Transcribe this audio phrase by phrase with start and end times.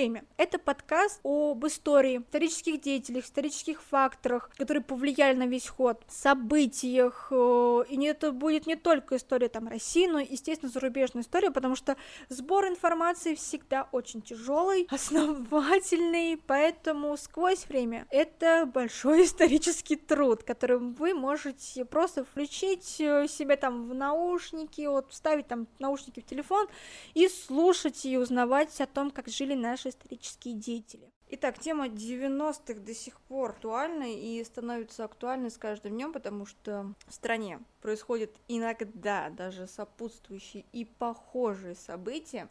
[0.00, 0.24] время».
[0.38, 7.28] Это подкаст об истории, исторических деятелях, исторических факторах, которые повлияли на весь ход, событиях.
[7.30, 11.96] Э, и это будет не только история там России, но, естественно, зарубежная история, потому что
[12.28, 21.12] сбор информации всегда очень тяжелый, основательный, поэтому сквозь время это большой исторический труд, который вы
[21.12, 26.66] можете просто включить э, себе там в наушники, вот вставить там наушники в телефон
[27.12, 31.10] и слушать и узнавать о том, как жили наши исторические деятели.
[31.32, 36.92] Итак, тема 90-х до сих пор актуальна и становится актуальной с каждым днем, потому что
[37.06, 42.48] в стране происходят иногда даже сопутствующие и похожие события.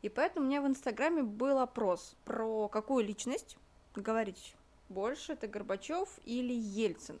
[0.00, 3.58] И поэтому у меня в Инстаграме был опрос про какую личность
[3.94, 4.54] говорить
[4.88, 7.20] больше, это Горбачев или Ельцин.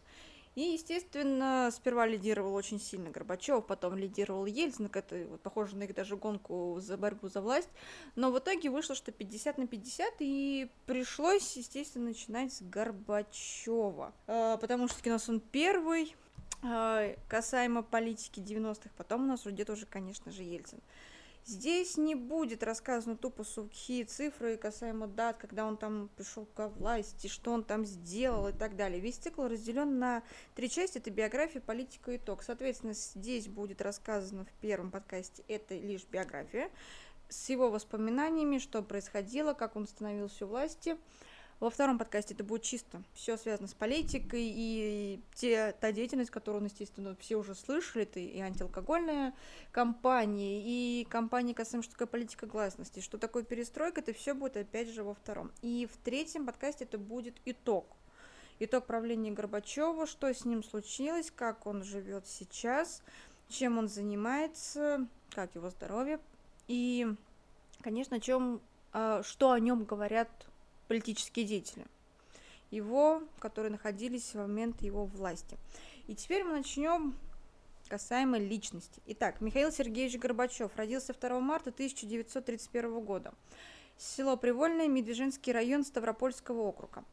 [0.54, 5.94] И, естественно, сперва лидировал очень сильно Горбачев, потом лидировал Ельцин, это вот, похоже на их
[5.94, 7.70] даже гонку за борьбу за власть.
[8.16, 14.12] Но в итоге вышло, что 50 на 50, и пришлось, естественно, начинать с Горбачева.
[14.26, 16.14] Э, потому что у нас он первый,
[16.62, 20.80] э, касаемо политики 90-х, потом у нас уйдет уже, конечно же, Ельцин.
[21.44, 27.26] Здесь не будет рассказано тупо сухие цифры касаемо дат, когда он там пришел к власти,
[27.26, 29.00] что он там сделал и так далее.
[29.00, 30.22] Весь цикл разделен на
[30.54, 30.98] три части.
[30.98, 32.44] Это биография, политика и итог.
[32.44, 36.70] Соответственно, здесь будет рассказано в первом подкасте это лишь биография
[37.28, 40.96] с его воспоминаниями, что происходило, как он становился у власти–
[41.62, 46.64] во втором подкасте это будет чисто все связано с политикой и те, та деятельность, которую,
[46.64, 49.32] естественно, все уже слышали, это и антиалкогольная
[49.70, 54.88] кампания, и кампания касаемо, что такое политика гласности, что такое перестройка, это все будет опять
[54.88, 55.52] же во втором.
[55.62, 57.86] И в третьем подкасте это будет итог.
[58.58, 63.04] Итог правления Горбачева, что с ним случилось, как он живет сейчас,
[63.48, 66.18] чем он занимается, как его здоровье,
[66.66, 67.06] и,
[67.82, 68.60] конечно, о чем,
[68.92, 70.28] а, что о нем говорят
[70.92, 71.86] политические деятели,
[72.70, 75.56] его, которые находились в момент его власти.
[76.06, 77.14] И теперь мы начнем
[77.88, 79.00] касаемо личности.
[79.06, 83.32] Итак, Михаил Сергеевич Горбачев родился 2 марта 1931 года.
[83.96, 87.04] Село Привольное, Медвежинский район Ставропольского округа.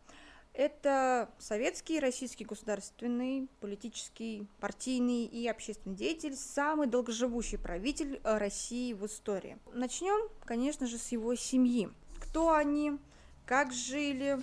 [0.53, 9.06] Это советский, российский государственный, политический, партийный и общественный деятель, самый долгоживущий правитель э, России в
[9.06, 9.57] истории.
[9.72, 11.90] Начнем, конечно же, с его семьи.
[12.19, 13.00] Кто они,
[13.49, 14.37] как жили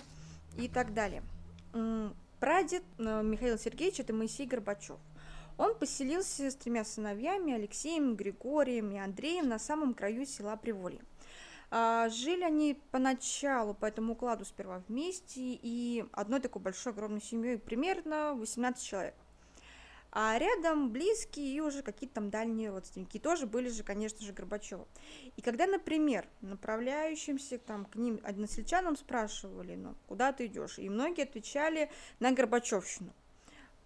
[0.57, 1.23] и так далее.
[2.41, 4.97] Прадед э, Михаила Сергеевича– это Моисей Горбачев.
[5.57, 10.99] Он поселился с тремя сыновьями Алексеем, Григорием и Андреем на самом краю села Приволье.
[11.71, 17.57] А, жили они поначалу по этому укладу сперва вместе и одной такой большой огромной семьей
[17.57, 19.15] примерно 18 человек
[20.11, 23.17] а рядом близкие и уже какие-то там дальние родственники.
[23.17, 24.85] И тоже были же, конечно же, Горбачевы.
[25.35, 31.23] И когда, например, направляющимся там к ним односельчанам спрашивали, ну, куда ты идешь, и многие
[31.23, 33.13] отвечали на Горбачевщину.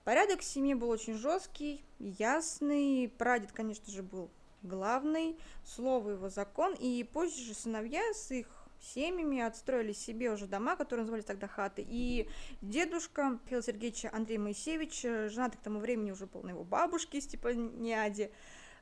[0.03, 4.29] Порядок в семье был очень жесткий, ясный, прадед, конечно же, был
[4.63, 8.47] главный, слово его закон, и позже же сыновья с их
[8.81, 11.86] семьями, отстроили себе уже дома, которые назывались тогда хаты.
[11.88, 12.30] И
[12.62, 18.31] дедушка Михаила Сергеевича Андрей Моисеевич, женатый к тому времени уже был на его бабушке Степаниаде,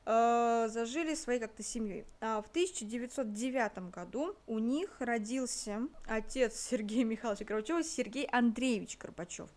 [0.06, 2.04] э, зажили своей как-то семьей.
[2.20, 9.48] А в 1909 году у них родился отец Сергея Михайловича Горбачева, Сергей Андреевич Горбачев.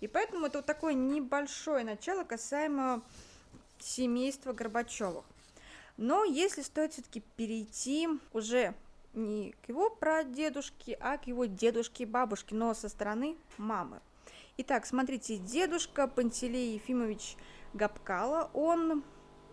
[0.00, 3.02] И поэтому это вот такое небольшое начало касаемо
[3.78, 5.24] семейства Горбачевых.
[5.96, 8.74] Но если стоит все-таки перейти уже
[9.14, 14.00] не к его прадедушке, а к его дедушке и бабушке, но со стороны мамы.
[14.58, 17.36] Итак, смотрите, дедушка Пантелей Ефимович
[17.72, 19.04] Габкала, он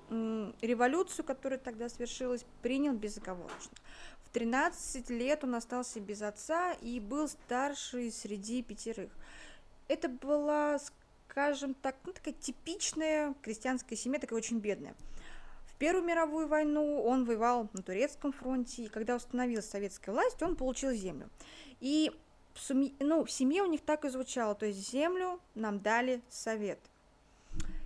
[0.10, 3.78] революцию, которая тогда свершилась, принял безоговорочно.
[4.24, 9.12] В 13 лет он остался без отца и был старший среди пятерых.
[9.88, 10.80] Это была,
[11.30, 14.96] скажем так, ну, такая типичная крестьянская семья, такая очень бедная.
[15.80, 20.92] Первую мировую войну он воевал на турецком фронте, и когда установилась советская власть, он получил
[20.92, 21.30] землю.
[21.80, 22.12] И
[22.54, 26.22] в, суме, ну, в семье у них так и звучало, то есть землю нам дали
[26.30, 26.80] совет.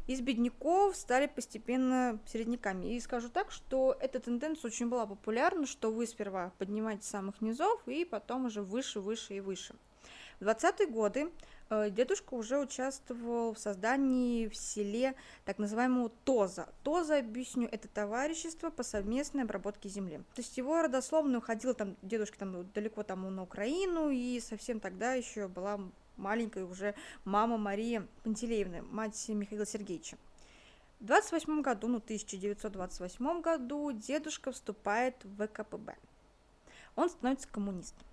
[0.08, 2.96] Из бедняков стали постепенно середняками.
[2.96, 7.82] И скажу так, что эта тенденция очень была популярна, что вы сперва поднимаете самых низов,
[7.88, 9.76] и потом уже выше, выше и выше.
[10.40, 11.30] В 20-е годы
[11.90, 15.16] дедушка уже участвовал в создании в селе
[15.46, 16.68] так называемого ТОЗа.
[16.84, 20.18] ТОЗа, объясню, это товарищество по совместной обработке земли.
[20.36, 25.14] То есть его родословно уходил там, дедушка там далеко там на Украину, и совсем тогда
[25.14, 25.80] еще была
[26.18, 30.18] маленькая уже мама Мария Пантелеевна, мать Михаила Сергеевича.
[31.00, 35.96] В 28 году, ну 1928 году, дедушка вступает в ВКПБ.
[36.96, 38.06] он становится коммунистом.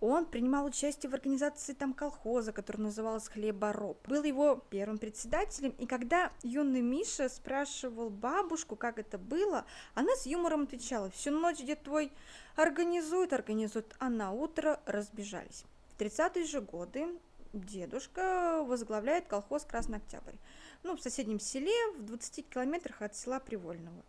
[0.00, 4.06] Он принимал участие в организации там колхоза, который назывался «Хлебороб».
[4.06, 9.64] Был его первым председателем, и когда юный Миша спрашивал бабушку, как это было,
[9.94, 12.12] она с юмором отвечала «Всю ночь дед твой
[12.56, 15.64] организует, организует», а на утро разбежались.
[15.88, 17.18] В 30-е же годы
[17.54, 20.36] дедушка возглавляет колхоз «Красный Октябрь»,
[20.82, 24.04] ну, в соседнем селе, в 20 километрах от села Привольного.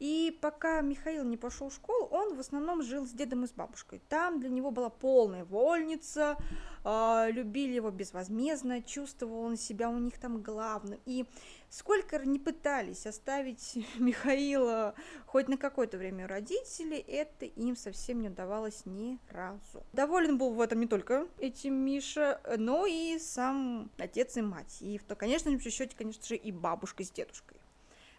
[0.00, 3.52] И пока Михаил не пошел в школу, он в основном жил с дедом и с
[3.52, 4.02] бабушкой.
[4.08, 6.36] Там для него была полная вольница,
[6.84, 11.00] э, любили его безвозмездно, чувствовал он себя у них там главным.
[11.06, 11.26] И
[11.68, 14.94] сколько не пытались оставить Михаила
[15.26, 19.84] хоть на какое-то время у родителей, это им совсем не удавалось ни разу.
[19.92, 24.78] Доволен был в этом не только этим Миша, но и сам отец и мать.
[24.80, 27.58] И, в то, конечно, в счете, конечно же, и бабушка с дедушкой.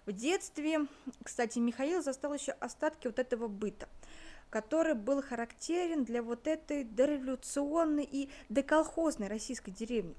[0.05, 0.85] В детстве,
[1.23, 3.89] кстати, Михаил застал еще остатки вот этого быта,
[4.51, 10.15] который был характерен для вот этой дореволюционной и деколхозной российской деревни.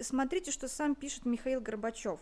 [0.00, 2.18] Смотрите, что сам пишет Михаил Горбачев.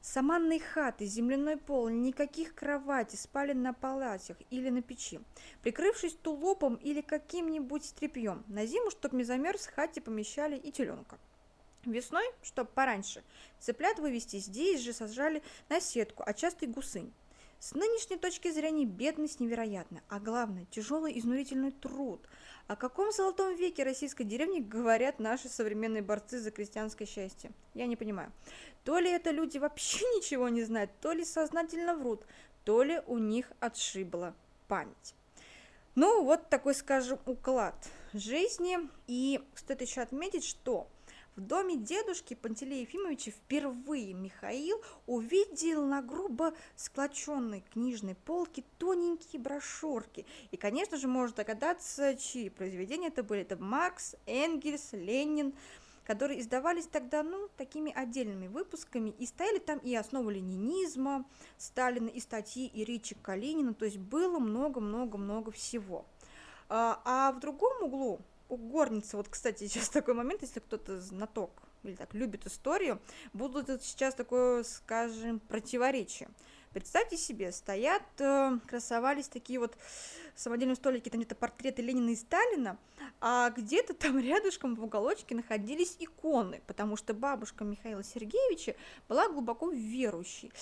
[0.00, 5.20] Саманные хаты, земляной пол, никаких кроватей, спали на палатях или на печи,
[5.62, 8.44] прикрывшись тулупом или каким-нибудь тряпьем.
[8.48, 11.16] На зиму, чтоб не замерз, в хате помещали и теленка.
[11.86, 13.22] Весной, чтоб пораньше,
[13.58, 17.12] цыплят вывести здесь же сажали на сетку, а часто и гусынь.
[17.58, 22.20] С нынешней точки зрения бедность невероятна, а главное, тяжелый изнурительный труд.
[22.66, 27.52] О каком золотом веке российской деревни говорят наши современные борцы за крестьянское счастье?
[27.72, 28.32] Я не понимаю.
[28.84, 32.26] То ли это люди вообще ничего не знают, то ли сознательно врут,
[32.64, 34.34] то ли у них отшибла
[34.68, 35.14] память.
[35.94, 37.76] Ну, вот такой, скажем, уклад
[38.12, 38.78] жизни.
[39.06, 40.88] И стоит еще отметить, что
[41.36, 50.26] в доме дедушки Пантелея Ефимовича впервые Михаил увидел на грубо склоченной книжной полке тоненькие брошюрки.
[50.50, 53.42] И, конечно же, можно догадаться, чьи произведения это были.
[53.42, 55.54] Это Маркс, Энгельс, Ленин,
[56.04, 61.24] которые издавались тогда, ну, такими отдельными выпусками, и стояли там и основы ленинизма,
[61.56, 66.04] Сталина, и статьи и речи Калинина, то есть было много-много-много всего.
[66.68, 71.50] А, а в другом углу у горницы, вот, кстати, сейчас такой момент, если кто-то знаток
[71.82, 73.00] или так любит историю,
[73.32, 76.28] будут сейчас такое, скажем, противоречие.
[76.74, 79.76] Представьте себе, стоят, э, красовались такие вот
[80.34, 82.76] самодельные столики, там где-то портреты Ленина и Сталина,
[83.20, 88.74] а где-то там рядышком в уголочке находились иконы, потому что бабушка Михаила Сергеевича
[89.08, 90.52] была глубоко верующей.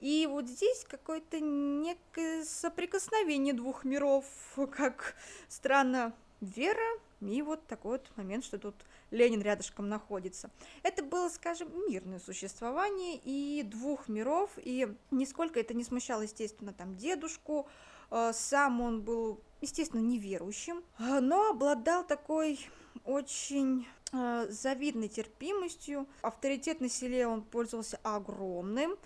[0.00, 4.26] И вот здесь какое-то некое соприкосновение двух миров,
[4.76, 5.14] как
[5.48, 6.12] странно,
[6.42, 8.74] вера и вот такой вот момент, что тут
[9.10, 10.50] Ленин рядышком находится.
[10.82, 16.96] Это было, скажем, мирное существование и двух миров, и нисколько это не смущало, естественно, там
[16.96, 17.68] дедушку,
[18.10, 22.58] э, сам он был, естественно, неверующим, но обладал такой
[23.04, 26.06] очень э, завидной терпимостью.
[26.22, 28.96] Авторитет на селе он пользовался огромным,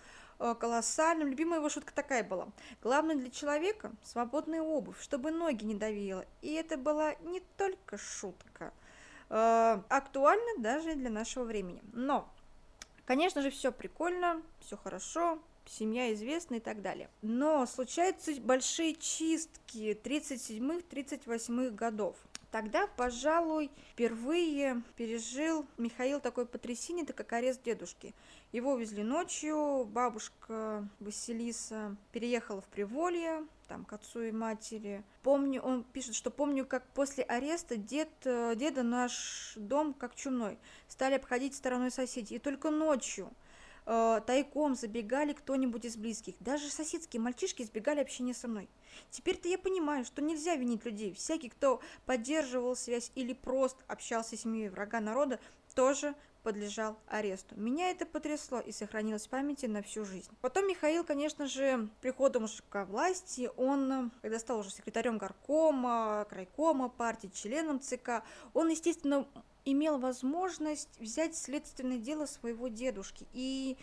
[0.40, 1.28] колоссальным.
[1.28, 2.48] Любимая его шутка такая была.
[2.82, 6.24] Главное для человека– свободная обувь, чтобы ноги не давило.
[6.42, 8.72] И это была не только шутка,
[9.28, 11.82] э, актуальна даже для нашего времени.
[11.92, 12.28] Но,
[13.04, 17.08] конечно же, все прикольно, все хорошо, семья известна и так далее.
[17.22, 22.16] Но случаются большие чистки 37-38 годов.
[22.50, 28.12] Тогда, пожалуй, впервые пережил Михаил такое потрясение, так как арест дедушки.
[28.50, 35.04] Его увезли ночью, бабушка Василиса переехала в Приволье, там, к отцу и матери.
[35.22, 40.58] Помню, он пишет, что помню, как после ареста дед, э, деда наш дом как чумной.
[40.88, 42.36] Стали обходить стороной соседей.
[42.36, 43.30] И только ночью
[43.90, 46.34] э, тайком забегали кто-нибудь из близких.
[46.38, 48.68] Даже соседские мальчишки избегали общения со мной.
[49.10, 51.12] Теперь-то я понимаю, что нельзя винить людей.
[51.12, 55.40] Всякий, кто поддерживал связь или просто общался с семьей врага народа,
[55.74, 57.54] тоже подлежал аресту.
[57.58, 60.30] Меня это потрясло и сохранилось в памяти на всю жизнь.
[60.40, 66.88] Потом Михаил, конечно же, приходом уже к власти, он, когда стал уже секретарем горкома, крайкома
[66.88, 68.22] партии, членом ЦК,
[68.54, 69.26] он, естественно,
[69.72, 73.26] имел возможность взять следственное дело своего дедушки.
[73.32, 73.76] И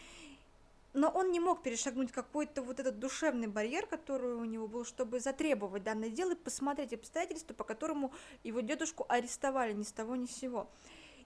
[0.93, 5.19] но он не мог перешагнуть какой-то вот этот душевный барьер, который у него был, чтобы
[5.19, 8.11] затребовать данное дело и посмотреть обстоятельства, по которому
[8.43, 10.67] его дедушку арестовали ни с того ни с сего.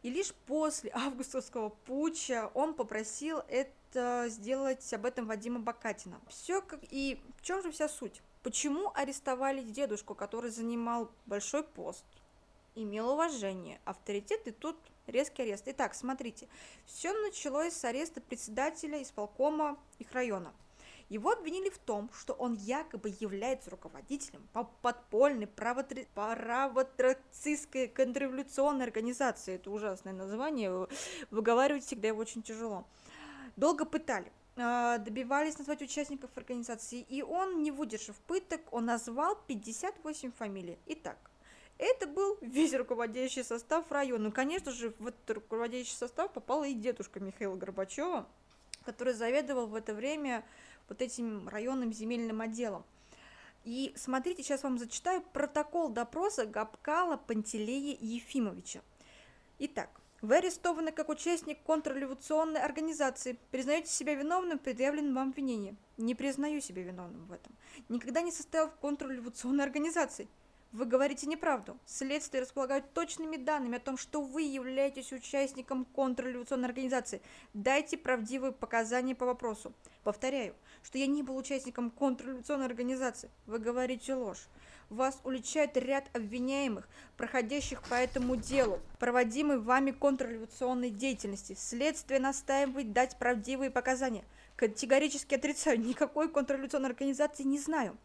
[0.03, 6.20] И лишь после августовского путча он попросил это сделать об этом Вадима Бакатина.
[6.27, 8.22] Все как и в чем же вся суть?
[8.44, 12.03] Почему арестовали дедушку, который занимал большой пост,
[12.75, 15.63] имел уважение, авторитет, и тут резкий арест.
[15.68, 16.50] Итак, смотрите,
[16.86, 20.54] все началось с ареста председателя исполкома их района.
[21.10, 29.56] Его обвинили в том, что он якобы является руководителем по подпольной правотрацистской контрреволюционной организации.
[29.56, 30.88] Это ужасное название,
[31.30, 32.88] выговаривать всегда его очень тяжело.
[33.58, 40.32] Долго пытали, а, добивались назвать участников организации, и он, не выдержав пыток, он назвал 58
[40.32, 40.80] фамилий.
[40.86, 41.18] Итак,
[41.81, 44.25] это был весь руководящий состав района.
[44.25, 48.27] Ну, конечно же, в этот руководящий состав попала и дедушка Михаила Горбачева,
[48.85, 50.45] который заведовал в это время
[50.88, 52.85] вот этим районным земельным отделом.
[53.63, 58.81] И смотрите, сейчас вам зачитаю протокол допроса Габкала Пантелея Ефимовича.
[59.57, 59.89] Итак,
[60.21, 63.39] вы арестованы как участник контрреволюционной организации.
[63.50, 65.75] Признаете себя виновным в вам обвинении?
[65.97, 67.55] Не признаю себя виновным в этом.
[67.89, 70.27] Никогда не состоял в контрреволюционной организации.
[70.72, 71.78] Вы говорите неправду.
[71.86, 77.22] Следствие располагает точными данными о том, что вы являетесь участником контрреволюционной организации.
[77.54, 79.74] Дайте правдивые показания по вопросу.
[80.06, 83.30] Повторяю, что я не был участником контрреволюционной организации.
[83.48, 84.48] Вы говорите ложь.
[84.90, 86.88] Вас уличает ряд обвиняемых,
[87.18, 91.54] проходящих по этому делу, проводимой вами контрреволюционной деятельности.
[91.54, 94.24] Следствие настаивает дать правдивые показания.
[94.56, 97.98] Категорически отрицаю, никакой контрреволюционной организации не знаю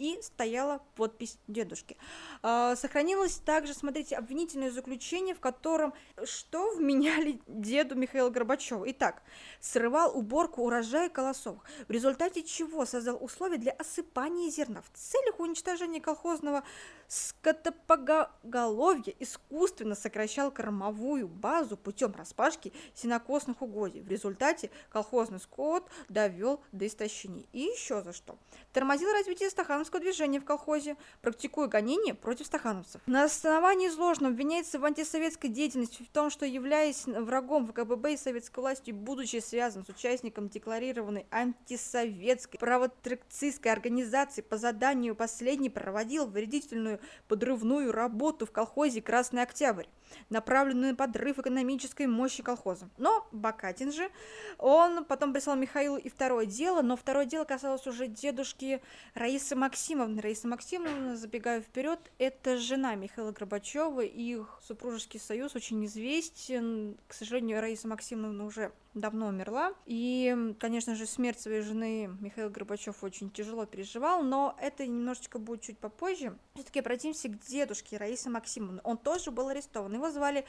[0.00, 1.96] и стояла подпись дедушки.
[2.42, 5.92] А, сохранилось также, смотрите, обвинительное заключение, в котором
[6.24, 8.90] что вменяли деду Михаила Горбачева.
[8.90, 9.22] Итак,
[9.60, 16.00] срывал уборку урожая колосовых, в результате чего создал условия для осыпания зерна в целях уничтожения
[16.00, 16.64] колхозного
[17.10, 24.00] скотопоголовья, искусственно сокращал кормовую базу путем распашки сенокосных угодий.
[24.00, 27.46] В результате колхозный скот довел до истощения.
[27.52, 28.38] И еще за что.
[28.72, 33.00] Тормозил развитие стахановского движения в колхозе, практикуя гонения против стахановцев.
[33.06, 38.60] На основании изложенного обвиняется в антисоветской деятельности в том, что, являясь врагом ВКБ и советской
[38.60, 47.92] власти, будучи связан с участником декларированной антисоветской правотракцистской организации по заданию последней проводил вредительную подрывную
[47.92, 49.86] работу в колхозе «Красный Октябрь»,
[50.28, 52.88] направленную на подрыв экономической мощи колхоза.
[52.98, 54.10] Но Бакатин же,
[54.58, 58.82] он потом прислал Михаилу и второе дело, но второе дело касалось уже дедушки
[59.14, 60.20] Раисы Максимовны.
[60.20, 66.96] Раиса Максимовна, забегая вперед, это жена Михаила Горбачева, их супружеский союз очень известен.
[67.06, 69.74] К сожалению, Раиса Максимовна уже давно умерла.
[69.86, 75.62] И, конечно же, смерть своей жены Михаил Горбачев очень тяжело переживал, но это немножечко будет
[75.62, 76.36] чуть попозже.
[76.54, 78.80] Все-таки обратимся к дедушке Раисы Максимовны.
[78.84, 79.94] Он тоже был арестован.
[79.94, 80.44] Его звали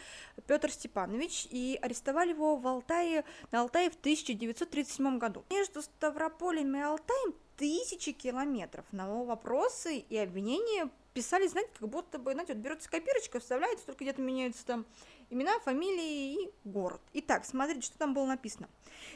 [0.48, 5.46] Петр Степанович, и арестовали его в Алтае, на Алтае в 1937 году.
[5.50, 12.32] Между Ставрополем и Алтаем тысячи километров, но вопросы и обвинения писали, знаете, как будто бы,
[12.34, 14.86] знаете, вот берется копирочка, вставляется, только где-то меняются там
[15.32, 17.02] имена, фамилии и город.
[17.14, 18.70] Итак, смотрите, что там было написано.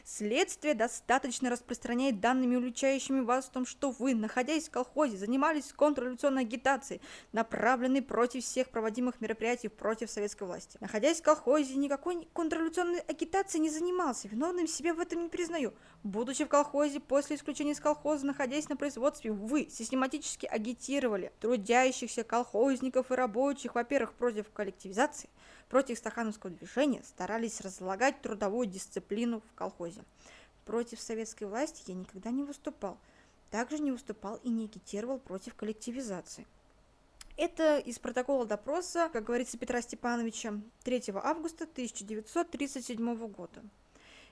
[0.03, 6.43] Следствие достаточно распространяет данными, уличающими вас в том, что вы, находясь в колхозе, занимались контрреволюционной
[6.43, 7.01] агитацией,
[7.33, 10.77] направленной против всех проводимых мероприятий против советской власти.
[10.79, 15.73] Находясь в колхозе, никакой контрреволюционной агитацией не занимался, виновным себя в этом не признаю.
[16.03, 23.11] Будучи в колхозе, после исключения из колхоза, находясь на производстве, вы систематически агитировали трудящихся колхозников
[23.11, 25.29] и рабочих, во-первых, против коллективизации,
[25.75, 30.05] против стахановского движения старались разлагать трудовую дисциплину в колхозе.
[30.63, 32.97] Против советской власти я никогда не выступал.
[33.51, 36.47] Также не выступал и не агитировал против коллективизации.
[37.35, 40.53] Это из протокола допроса, как говорится, Петра Степановича
[40.85, 43.61] 3 августа 1937 года.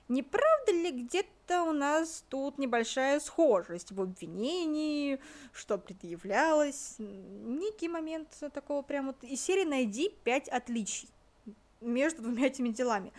[0.08, 5.20] Не правда ли где-то у нас тут небольшая схожесть в обвинении,
[5.52, 6.94] что предъявлялось?
[6.98, 11.10] Некий момент такого прям вот из серии «Найди пять отличий»
[11.84, 13.12] между двумя этими делами.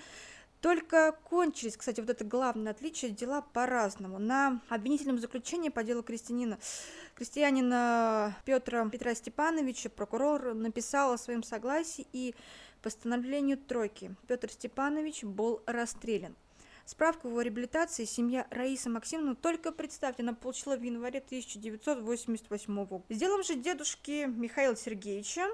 [0.61, 4.17] Только кончились, кстати, вот это главное отличие, дела по-разному.
[4.17, 6.57] На обвинительном заключении по делу крестьянина,
[7.13, 12.33] крестьянина Петра Петра Степановича прокурор написал о своем согласии и
[12.81, 14.15] постановлению тройки.
[14.27, 16.35] Петр Степанович был расстрелян.
[16.85, 23.03] Справку о реабилитации семья Раиса Максимовна только представьте, она получила в январе 1988 года.
[23.09, 25.47] С делом же дедушки Михаила Сергеевича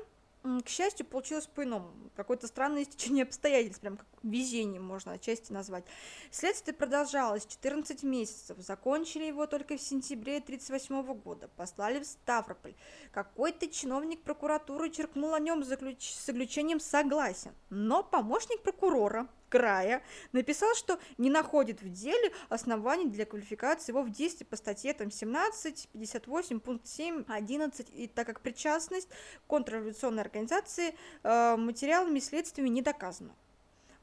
[0.43, 1.91] к счастью, получилось по-иному.
[2.15, 5.83] Какое-то странное стечение обстоятельств, прям как везение можно отчасти назвать.
[6.31, 8.57] Следствие продолжалось 14 месяцев.
[8.59, 11.49] Закончили его только в сентябре 1938 года.
[11.55, 12.75] Послали в Ставрополь.
[13.11, 16.11] Какой-то чиновник прокуратуры черкнул о нем заключ...
[16.11, 17.51] с заключением согласен.
[17.69, 20.01] Но помощник прокурора края
[20.31, 25.11] написал, что не находит в деле оснований для квалификации его в действии по статье там,
[25.11, 29.09] 17, 58, пункт 7, 11, и так как причастность
[29.47, 33.35] контрреволюционной организации э, материалами следствиями не доказана.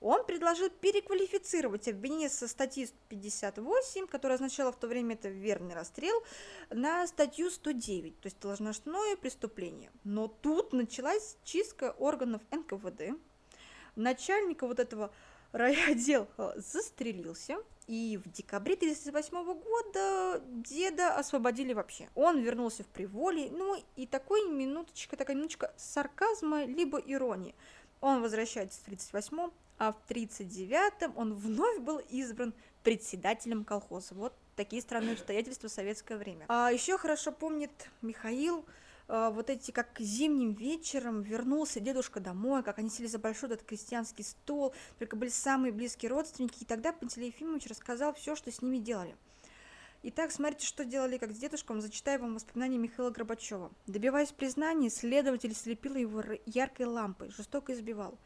[0.00, 6.22] Он предложил переквалифицировать обвинение со статьи 58, которая означала в то время это верный расстрел,
[6.70, 9.90] на статью 109, то есть должностное преступление.
[10.04, 13.18] Но тут началась чистка органов НКВД.
[13.96, 15.12] Начальника вот этого
[15.50, 17.56] райотдела застрелился,
[17.88, 22.08] и в декабре 1938 года деда освободили вообще.
[22.14, 27.54] Он вернулся в Приволье, ну и такой минуточка, такая минуточка сарказма, либо иронии.
[28.00, 34.14] Он возвращается в 1938 а в 1939 он вновь был избран председателем колхоза.
[34.14, 36.44] Вот такие странные обстоятельства в советское время.
[36.48, 37.70] А еще хорошо помнит
[38.02, 38.64] Михаил,
[39.08, 43.66] а, вот эти, как зимним вечером вернулся дедушка домой, как они сели за большой этот
[43.66, 48.60] крестьянский стол, только были самые близкие родственники, и тогда Пантелей Ефимович рассказал все, что с
[48.60, 49.16] ними делали.
[50.04, 53.72] Итак, смотрите, что делали как с дедушком, зачитаю вам воспоминания Михаила Горбачева.
[53.88, 58.16] Добиваясь признания, следователь слепил его яркой лампой, жестоко избивал,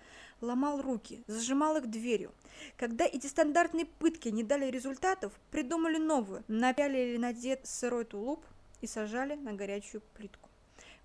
[0.43, 2.33] ломал руки, зажимал их дверью.
[2.77, 8.45] Когда эти стандартные пытки не дали результатов, придумали новую, напялили на дед сырой тулуп
[8.81, 10.49] и сажали на горячую плитку.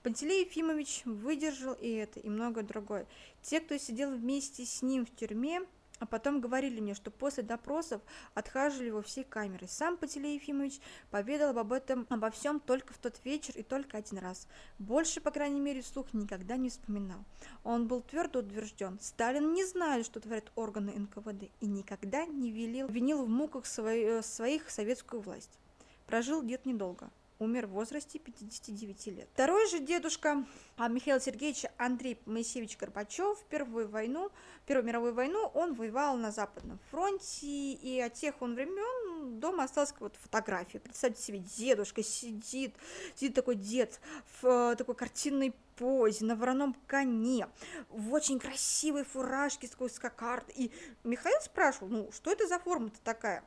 [0.04, 3.08] Пантелей Ефимович выдержал и это, и многое другое.
[3.42, 5.62] Те, кто сидел вместе с ним в тюрьме,
[6.00, 8.02] а потом говорили мне, что после допросов
[8.34, 9.68] отхаживали во всей камеры.
[9.68, 10.80] Сам Пателей Ефимович
[11.12, 14.48] поведал об этом, обо всем только в тот вечер и только один раз.
[14.80, 17.24] Больше, по крайней мере, вслух никогда не вспоминал.
[17.64, 19.00] Он был твердо утвержден.
[19.02, 24.04] Сталин не знает, что творят органы НКВД, и никогда не велил, винил в муках свои,
[24.04, 25.60] э, своих советскую власть.
[26.06, 29.30] Прожил дед недолго умер в возрасте 59 лет.
[29.34, 30.46] Второй же дедушка
[30.78, 34.32] а, Михаил Сергеевич Андрей Моисеевич Горбачев в Первую войну,
[34.66, 39.94] Первую мировую войну он воевал на Западном фронте, и от тех он времен дома осталась
[40.00, 40.80] вот фотография.
[40.80, 42.76] Представьте себе, дедушка сидит,
[43.16, 44.00] сидит такой дед
[44.42, 47.48] в такой картинной позе, на вороном коне,
[47.90, 50.50] в очень красивой фуражке с такой скакард.
[50.56, 50.72] И
[51.04, 53.44] Михаил спрашивал, ну, что это за форма-то такая?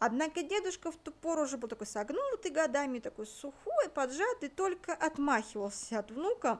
[0.00, 5.98] Однако дедушка в ту пору уже был такой согнутый годами, такой сухой, поджатый, только отмахивался
[5.98, 6.58] от внука.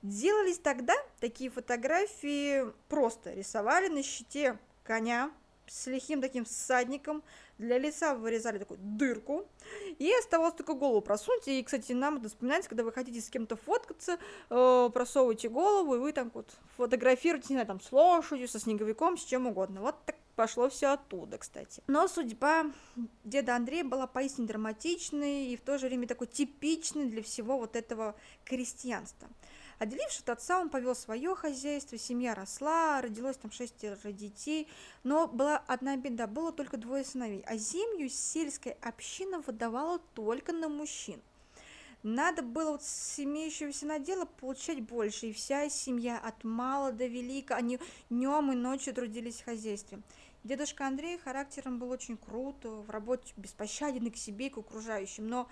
[0.00, 3.34] Делались тогда такие фотографии просто.
[3.34, 5.30] Рисовали на щите коня
[5.66, 7.22] с лихим таким всадником,
[7.58, 9.46] для лица вырезали такую дырку,
[9.98, 11.46] и оставалось только голову просунуть.
[11.48, 14.18] И, кстати, нам это вспоминается, когда вы хотите с кем-то фоткаться,
[14.50, 19.16] э, просовываете голову, и вы там вот фотографируете, не знаю, там с лошадью, со снеговиком,
[19.16, 19.80] с чем угодно.
[19.82, 21.82] Вот так пошло все оттуда, кстати.
[21.86, 22.66] Но судьба
[23.24, 27.76] деда Андрея была поистине драматичной и в то же время такой типичной для всего вот
[27.76, 29.28] этого крестьянства.
[29.78, 34.68] Отделившись от отца, он повел свое хозяйство, семья росла, родилось там шестеро детей,
[35.02, 40.68] но была одна беда, было только двое сыновей, а землю сельская община выдавала только на
[40.68, 41.20] мужчин.
[42.04, 47.56] Надо было вот с имеющегося надела получать больше, и вся семья от мала до велика,
[47.56, 50.00] они днем и ночью трудились в хозяйстве.
[50.44, 55.26] Дедушка Андрей характером был очень крут, в работе беспощаден и к себе, и к окружающим,
[55.26, 55.48] но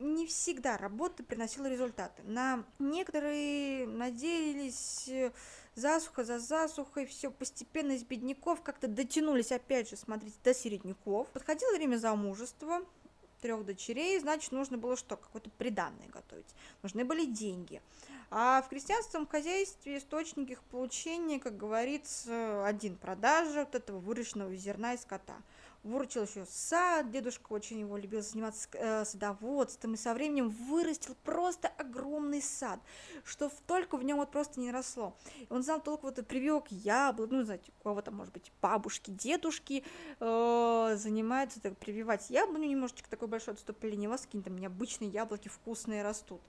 [0.00, 2.20] не всегда работа приносила результаты.
[2.24, 5.30] На некоторые надеялись э,
[5.76, 11.28] засуха за засухой, все постепенно из бедняков как-то дотянулись, опять же, смотрите, до середняков.
[11.28, 12.80] Подходило время замужества,
[13.40, 15.16] трех дочерей, значит, нужно было что?
[15.16, 16.54] Какое-то приданное готовить.
[16.82, 17.80] Нужны были деньги.
[18.36, 24.94] А в крестьянском хозяйстве источник их получения, как говорится, один продажа вот этого выращенного зерна
[24.94, 25.36] и скота.
[25.84, 31.68] Выручил еще сад, дедушка очень его любил заниматься э, садоводством, и со временем вырастил просто
[31.68, 32.80] огромный сад,
[33.22, 35.14] что только в нем вот просто не росло.
[35.36, 39.84] И он знал только вот прививок яблок, ну, знаете, у кого-то, может быть, бабушки, дедушки
[40.18, 46.02] э, занимаются так, прививать яблоню, немножечко такое большое отступление, у вас какие-то необычные яблоки вкусные
[46.02, 46.40] растут.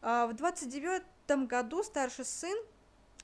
[0.00, 1.02] А в 29
[1.46, 2.56] году старший сын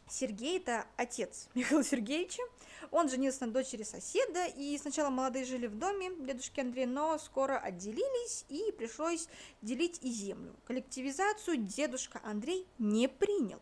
[0.09, 2.43] Сергей, это отец Михаила Сергеевича,
[2.91, 7.59] он женился на дочери соседа, и сначала молодые жили в доме дедушки Андрея, но скоро
[7.59, 9.29] отделились, и пришлось
[9.63, 10.55] делить и землю.
[10.67, 13.61] Коллективизацию дедушка Андрей не принял,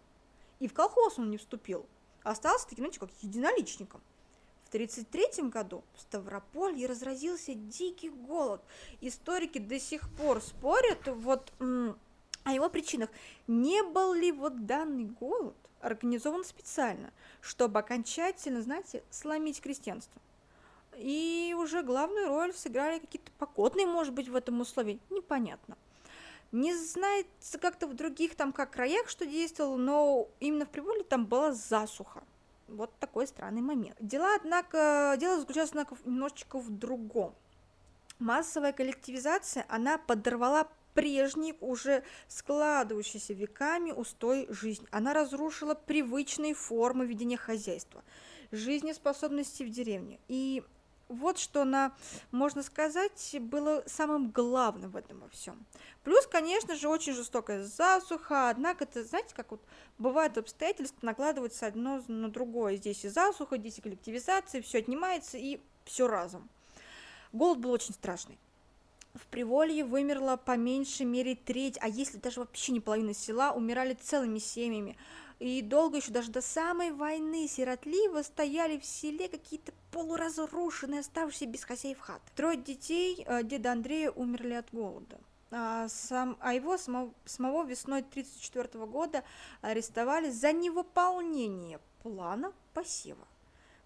[0.59, 1.87] и в колхоз он не вступил,
[2.23, 4.03] остался таким, знаете, как единоличником.
[4.65, 8.63] В 1933 году в Ставрополье разразился дикий голод.
[9.03, 11.53] Историки до сих пор спорят, вот
[12.45, 13.11] о его причинах.
[13.47, 20.21] Не был ли вот данный голод организован специально, чтобы окончательно, знаете, сломить крестьянство?
[20.97, 25.77] И уже главную роль сыграли какие-то покотные, может быть, в этом условии, непонятно.
[26.53, 31.25] Не знается как-то в других там как краях, что действовало, но именно в Приволе там
[31.25, 32.23] была засуха.
[32.69, 33.97] Вот такой странный момент.
[34.01, 37.35] Дела, однако, дело заключалось, однако, немножечко в другом.
[38.19, 44.87] Массовая коллективизация, она подорвала прежний, уже складывающийся веками устой жизнь.
[44.91, 48.03] Она разрушила привычные формы ведения хозяйства.
[48.51, 50.21] жизнеспособности в деревне.
[50.29, 50.63] И
[51.09, 51.95] вот что на,
[52.31, 55.65] можно сказать, было самым главным в этом во всем.
[56.05, 59.63] Плюс, конечно же, очень жестокая засуха, однако это, знаете, как вот
[59.99, 62.77] бывает обстоятельства, накладываются одно на другое.
[62.77, 66.49] Здесь и засуха, здесь и коллективизация, все отнимается и все разом.
[67.33, 68.39] Голод был очень страшный.
[69.15, 73.93] В Приволье вымерла по меньшей мере треть, а если даже вообще не половина села, умирали
[73.93, 74.97] целыми семьями.
[75.39, 81.65] И долго еще даже до самой войны сиротливо стояли в селе какие-то полуразрушенные, оставшиеся без
[81.65, 82.23] хозяев хат.
[82.35, 85.19] Трое детей э, деда Андрея умерли от голода.
[85.51, 89.25] А, сам, а его самого, самого весной 1934 года
[89.61, 93.27] арестовали за невыполнение плана посева.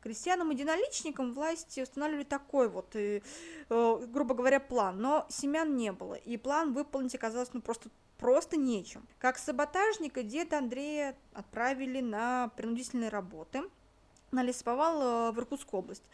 [0.07, 3.25] Крестьянам единоличникам власти устанавливали такой вот, и,
[3.69, 8.57] э, грубо говоря, план, но семян не было, и план выполнить оказалось ну, просто просто
[8.57, 9.05] нечем.
[9.19, 13.63] Как саботажника деда Андрея отправили на принудительные работы
[14.31, 16.05] на лесоповал э, в Иркутскую область.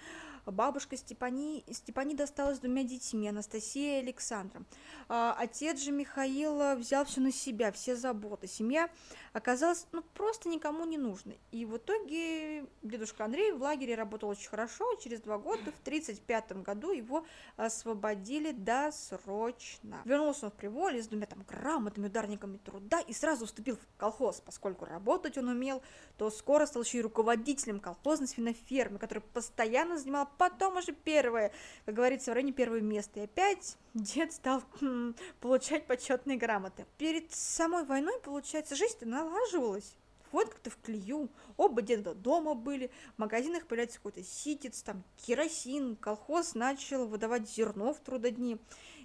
[0.44, 4.66] Бабушка Степани, Степани досталась двумя детьми, Анастасия и Александром.
[5.09, 8.48] А, отец же Михаила взял все на себя, все заботы.
[8.48, 8.90] Семья
[9.33, 11.38] оказалась ну, просто никому не нужной.
[11.52, 14.85] И в итоге дедушка Андрей в лагере работал очень хорошо.
[14.96, 17.24] Через два года, в 1935 году, его
[17.57, 20.02] освободили досрочно.
[20.05, 24.40] Вернулся он в Приволе с двумя там грамотными ударниками труда и сразу вступил в колхоз.
[24.40, 25.83] Поскольку работать он умел,
[26.16, 31.53] то скоро стал еще и руководителем колхозной свинофермы, который постоянно занимал потом уже первое,
[31.85, 33.21] как говорится, в районе первое место.
[33.21, 36.87] И опять дед стал хм, получать почетные грамоты.
[36.99, 39.97] Перед самой войной, получается, жизнь-то налаживалась.
[40.33, 41.29] Вот как-то в клею.
[41.59, 47.92] Оба деда дома были, в магазинах появляется какой-то ситец, там керосин, колхоз начал выдавать зерно
[47.92, 48.59] в трудодни.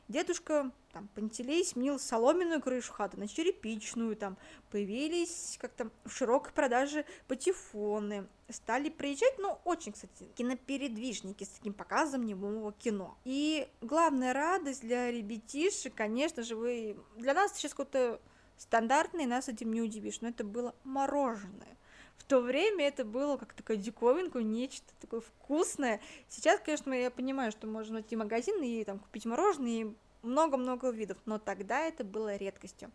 [0.08, 4.38] Дедушка там Пантелей сменил соломенную крышу хаты на черепичную, там
[4.72, 12.26] появились как-то в широкой продаже патефоны, стали приезжать, ну, очень, кстати, кинопередвижники с таким показом
[12.26, 13.18] немого кино.
[13.26, 16.98] И главная радость для ребятишек, конечно же, вы...
[17.18, 18.22] Для нас сейчас какой-то
[18.58, 21.77] стандартный, нас этим не удивишь, но это было мороженое.
[22.18, 26.02] В то время это было как такая диковинка, нечто такое вкусное.
[26.28, 31.18] Сейчас, конечно, я понимаю, что можно найти магазин и там купить мороженое, и много-много видов,
[31.26, 32.92] но тогда это было редкостью.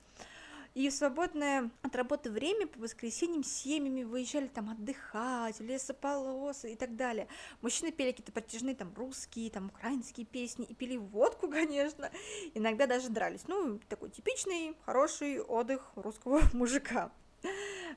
[0.74, 6.76] И в свободное от работы время по воскресеньям семьями выезжали там отдыхать, в лесополосы и
[6.76, 7.28] так далее.
[7.60, 12.10] Мужчины пели какие-то протяжные там русские, там украинские песни и пили водку, конечно.
[12.54, 13.46] Иногда даже дрались.
[13.48, 17.12] Ну, такой типичный, хороший отдых русского мужика.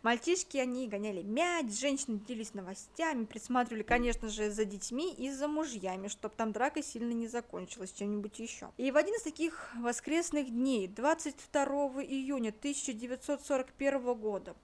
[0.04, 6.08] Мальчишки, они гоняли мяч, женщины делились новостями, присматривали, конечно же, за детьми и за мужьями,
[6.08, 8.72] чтобы там драка сильно не закончилась чем-нибудь еще.
[8.78, 11.66] И в один из таких воскресных дней, 22
[12.04, 14.56] июня 1941 года,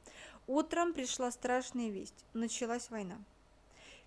[0.47, 2.25] утром пришла страшная весть.
[2.33, 3.17] Началась война.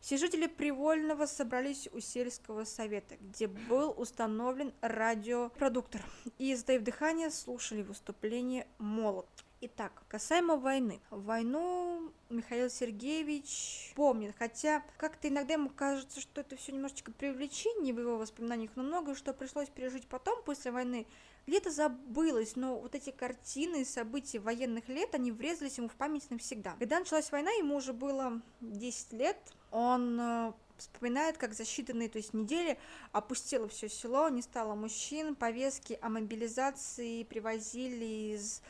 [0.04, 6.02] Все жители Привольного собрались у сельского совета, где был установлен радиопродуктор,
[6.38, 9.26] и, сдаив дыхание, слушали выступление молот.
[9.66, 11.00] Итак, касаемо войны.
[11.08, 17.98] Войну Михаил Сергеевич помнит, хотя как-то иногда ему кажется, что это все немножечко привлечение в
[17.98, 21.06] его воспоминаниях, но многое, что пришлось пережить потом, после войны,
[21.46, 26.30] где-то забылось, но вот эти картины и события военных лет, они врезались ему в память
[26.30, 26.76] навсегда.
[26.78, 29.38] Когда началась война, ему уже было 10 лет,
[29.70, 32.78] он э, вспоминает, как за считанные то есть, недели
[33.12, 38.60] опустило все село, не стало мужчин, повестки о мобилизации привозили из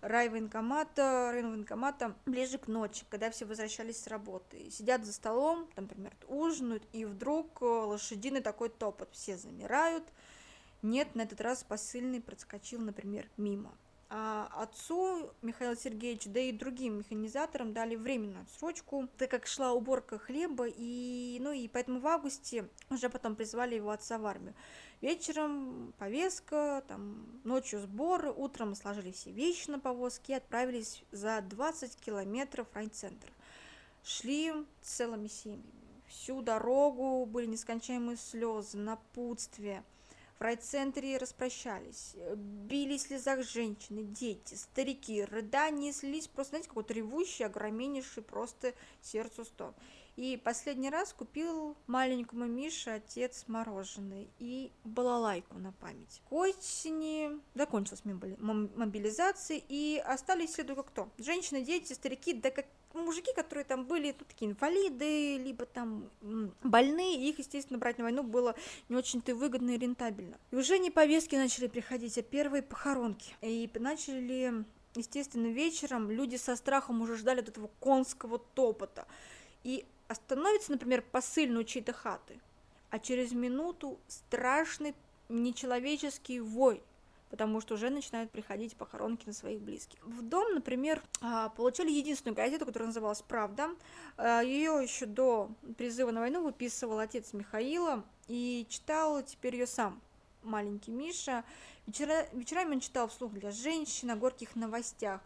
[0.00, 4.70] райвоенкомата, райвоенкомата ближе к ночи, когда все возвращались с работы.
[4.70, 9.08] Сидят за столом, там, например, ужинают, и вдруг э, лошадиный такой топот.
[9.12, 10.04] Все замирают.
[10.82, 13.72] Нет, на этот раз посыльный проскочил, например, мимо.
[14.12, 20.18] А отцу Михаила Сергеевича, да и другим механизаторам дали временную отсрочку, так как шла уборка
[20.18, 24.54] хлеба, и, ну, и поэтому в августе уже потом призвали его отца в армию.
[25.00, 31.96] Вечером повестка, там, ночью сборы, утром сложили все вещи на повозке и отправились за 20
[31.96, 33.32] километров в райцентр.
[34.04, 35.64] Шли целыми семьями.
[36.06, 39.84] Всю дорогу были нескончаемые слезы, напутствия–
[40.40, 42.16] в райцентре распрощались.
[42.34, 45.22] Бились в слезах женщины, дети, старики.
[45.22, 49.74] Рыдания слились просто, знаете, какой-то ревущий, огромнейший просто сердцу стон.
[50.16, 56.20] И последний раз купил маленькому Мише отец мороженое и балалайку на память.
[56.28, 61.08] К осени закончилась мобилизация, и остались все только кто?
[61.18, 66.10] Женщины, дети, старики, да как мужики, которые там были, ну, такие инвалиды, либо там
[66.62, 68.54] больные, их, естественно, брать на войну было
[68.88, 70.38] не очень-то выгодно и рентабельно.
[70.50, 73.34] И уже не повестки начали приходить, а первые похоронки.
[73.42, 79.06] И начали, естественно, вечером люди со страхом уже ждали от этого конского топота.
[79.62, 82.40] И остановится, например, посыльный чьей-то хаты,
[82.90, 84.94] а через минуту страшный
[85.28, 86.82] нечеловеческий вой,
[87.30, 90.04] потому что уже начинают приходить похоронки на своих близких.
[90.04, 93.70] В дом, например, а, получали единственную газету, которая называлась «Правда».
[94.16, 100.00] А, ее еще до призыва на войну выписывал отец Михаила и читал теперь ее сам
[100.42, 101.44] маленький Миша.
[101.86, 105.20] Вечера, вечерами он читал вслух для женщин о горьких новостях.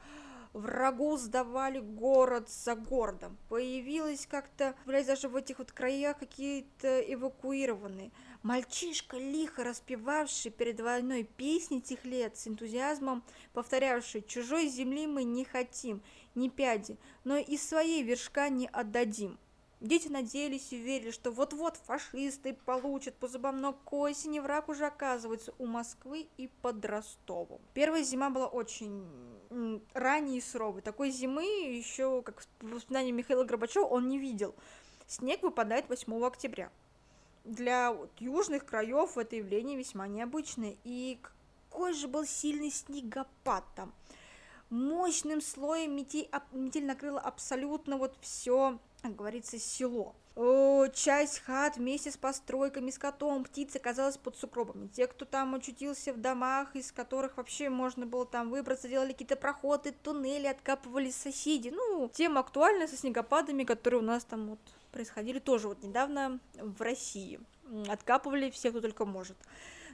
[0.54, 3.36] Врагу сдавали город за городом.
[3.48, 8.12] Появилось как-то, блядь, даже в этих вот краях какие-то эвакуированные.
[8.44, 15.44] Мальчишка, лихо распевавший перед войной песни тех лет, с энтузиазмом повторявший «Чужой земли мы не
[15.44, 16.00] хотим,
[16.36, 19.40] ни пяди, но и своей вершка не отдадим».
[19.80, 24.86] Дети надеялись и верили, что вот-вот фашисты получат по зубам, но к осени враг уже
[24.86, 27.60] оказывается у Москвы и под Ростовом.
[27.74, 29.06] Первая зима была очень
[29.92, 30.80] ранней и суровой.
[30.80, 34.54] Такой зимы еще, как в воспоминании Михаила Горбачева, он не видел.
[35.06, 36.70] Снег выпадает 8 октября
[37.44, 40.76] для вот, южных краев это явление весьма необычное.
[40.84, 41.18] И
[41.70, 43.92] какой же был сильный снегопад там.
[44.70, 50.16] Мощным слоем метель, метель накрыла абсолютно вот все, как говорится, село.
[50.34, 54.88] О, часть хат вместе с постройками, с котом, птицы оказалась под сугробами.
[54.88, 59.36] Те, кто там очутился в домах, из которых вообще можно было там выбраться, делали какие-то
[59.36, 61.68] проходы, туннели, откапывали соседи.
[61.68, 66.80] Ну, тема актуальна со снегопадами, которые у нас там вот происходили тоже вот недавно в
[66.80, 67.40] России.
[67.88, 69.36] Откапывали все, кто только может.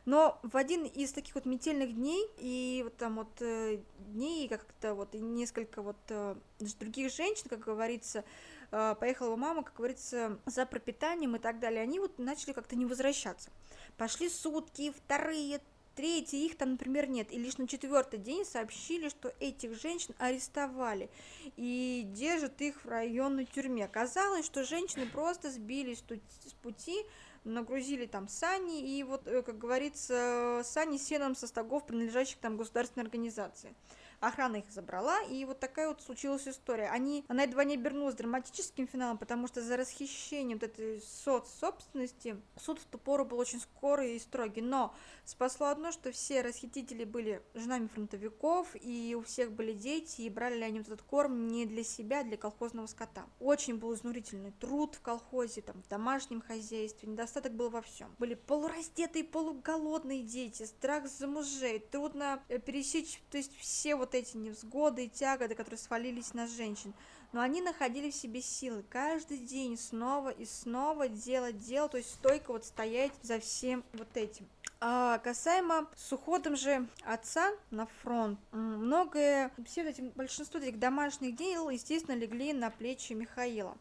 [0.07, 4.95] Но в один из таких вот метельных дней, и вот там вот э, дней, как-то
[4.95, 6.37] вот и несколько вот э,
[6.79, 8.25] других женщин, как говорится,
[8.71, 12.87] поехала его мама, как говорится, за пропитанием и так далее, они вот начали как-то не
[12.87, 13.51] возвращаться.
[13.97, 15.61] Пошли сутки, вторые,
[15.95, 17.33] третий их там, например, нет.
[17.33, 21.11] И лишь на четвертый день сообщили, что этих женщин арестовали
[21.57, 23.85] и держат их в районной тюрьме.
[23.85, 26.03] Оказалось, что женщины просто сбились
[26.47, 27.05] с пути,
[27.45, 33.05] нагрузили там сани, и вот, э, как говорится, сани сеном со стогов, принадлежащих там государственной
[33.05, 33.75] организации
[34.21, 36.89] охрана их забрала, и вот такая вот случилась история.
[36.89, 42.79] Они, она едва не обернулась драматическим финалом, потому что за расхищение вот этой соцсобственности суд
[42.79, 47.43] в ту пору был очень скорый и строгий, но спасло одно, что все расхитители были
[47.55, 51.85] женами фронтовиков, и у всех были дети, и брали они вот этот корм не для
[51.85, 53.25] себя, а для колхозного скота.
[53.39, 58.15] Очень был изнурительный труд в колхозе, там, в домашнем хозяйстве, недостаток был во всем.
[58.19, 64.15] Были полураздетые, полуголодные дети, страх за мужей, трудно э, пересечь, то есть все вот вот
[64.17, 66.93] эти невзгоды и тяготы, которые свалились на женщин.
[67.33, 72.15] Но они находили в себе силы каждый день снова и снова делать дело, то есть
[72.15, 74.49] стойко вот стоять за всем вот этим.
[74.81, 81.69] А касаемо с уходом же отца на фронт, многое, все эти, большинство этих домашних дел,
[81.69, 83.77] естественно, легли на плечи Михаила.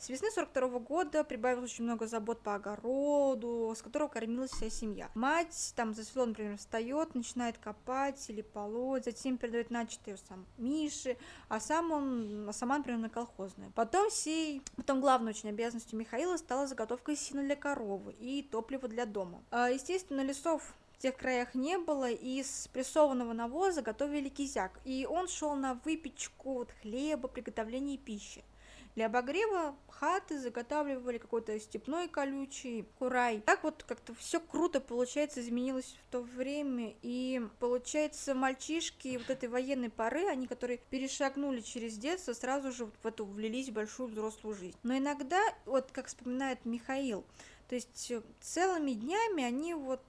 [0.00, 5.10] С весны 42 года прибавилось очень много забот по огороду, с которого кормилась вся семья.
[5.14, 11.18] Мать там за село, например, встает, начинает копать или полоть, затем передает начатое сам Мише,
[11.50, 13.72] а сам он, а сама, например, на колхозное.
[13.74, 19.04] Потом всей, потом главной очень обязанностью Михаила стала заготовка сена для коровы и топлива для
[19.04, 19.42] дома.
[19.50, 20.62] А, естественно, лесов
[20.94, 25.74] в тех краях не было, и из прессованного навоза готовили кизяк, и он шел на
[25.84, 28.42] выпечку вот, хлеба, приготовление пищи.
[28.96, 33.42] Для обогрева хаты заготавливали какой-то степной колючий курай.
[33.46, 36.94] Так вот как-то все круто, получается, изменилось в то время.
[37.02, 43.06] И получается, мальчишки вот этой военной поры, они, которые перешагнули через детство, сразу же в
[43.06, 44.76] эту влились в большую взрослую жизнь.
[44.82, 47.24] Но иногда, вот как вспоминает Михаил,
[47.68, 50.02] то есть целыми днями они вот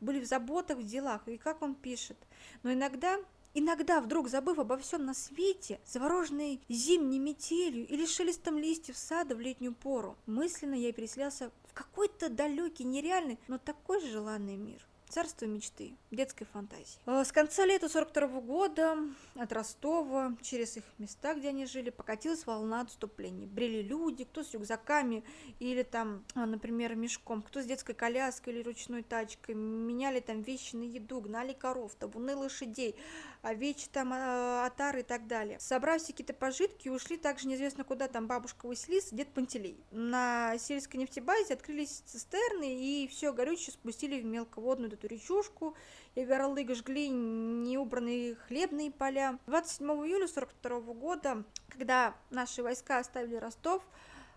[0.00, 1.26] были в заботах, в делах.
[1.26, 2.16] И как он пишет.
[2.62, 3.18] Но иногда
[3.52, 9.40] Иногда, вдруг забыв обо всем на свете, завороженный зимней метелью или шелестом листьев сада в
[9.40, 14.86] летнюю пору, мысленно я переселялся в какой-то далекий, нереальный, но такой же желанный мир.
[15.10, 17.00] Царство мечты, детской фантазии.
[17.04, 18.96] Э, с конца лета 42 -го года
[19.34, 23.46] от Ростова через их места, где они жили, покатилась волна отступлений.
[23.46, 25.24] Брели люди, кто с рюкзаками
[25.58, 29.56] или там, а, например, мешком, кто с детской коляской или ручной тачкой.
[29.56, 32.94] Меняли там вещи на еду, гнали коров, табуны лошадей,
[33.42, 35.58] овечьи там а, отары и так далее.
[35.58, 39.82] Собрав все какие-то пожитки, ушли также неизвестно куда там бабушка Василиса, дед Пантелей.
[39.90, 45.74] На сельской нефтебазе открылись цистерны и все горючее спустили в мелководную эту речушку,
[46.14, 49.38] горлыга жгли неубранные хлебные поля.
[49.46, 53.82] 27 июля 42 года, когда наши войска оставили Ростов,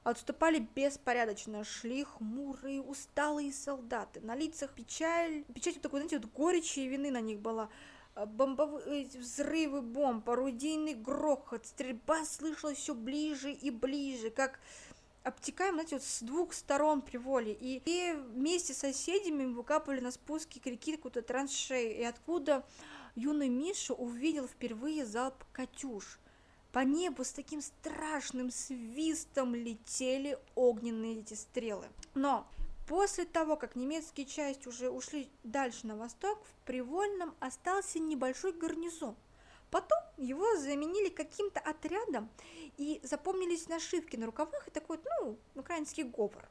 [0.03, 4.21] отступали беспорядочно, шли хмурые, усталые солдаты.
[4.21, 7.69] На лицах печаль, печать вот такой, знаете, вот горечи и вины на них была
[8.15, 14.59] бомбовые взрывы бомб, орудийный грохот, стрельба слышалась все ближе и ближе, как
[15.23, 17.57] обтекаем, знаете, вот с двух сторон приволи.
[17.59, 21.97] И, и вместе с соседями выкапывали на спуске к реке какую-то траншею.
[21.97, 22.65] И откуда
[23.15, 26.19] юный Миша увидел впервые залп «Катюш».
[26.71, 31.87] По небу с таким страшным свистом летели огненные эти стрелы.
[32.15, 32.47] Но
[32.87, 39.15] после того, как немецкие части уже ушли дальше на восток, в Привольном остался небольшой гарнизон.
[39.69, 42.29] Потом его заменили каким-то отрядом,
[42.77, 46.47] и запомнились нашивки на рукавах и такой, ну, украинский говор.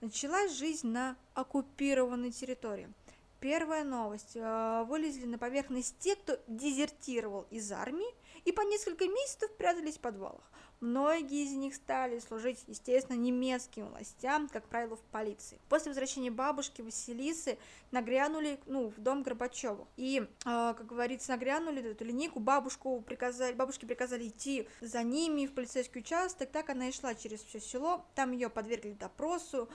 [0.00, 2.92] Началась жизнь на оккупированной территории.
[3.40, 4.36] Первая новость.
[4.36, 10.00] Э, вылезли на поверхность те, кто дезертировал из армии и по несколько месяцев прятались в
[10.00, 10.50] подвалах.
[10.80, 15.60] Многие из них стали служить, естественно, немецким властям, как правило, в полиции.
[15.68, 17.58] После возвращения бабушки Василисы
[17.90, 19.86] нагрянули ну, в дом Горбачевых.
[19.98, 25.52] И, э, как говорится, нагрянули эту линейку, бабушку приказали, бабушке приказали идти за ними в
[25.52, 26.50] полицейский участок.
[26.50, 28.06] Так она и шла через все село.
[28.14, 29.68] Там ее подвергли допросу.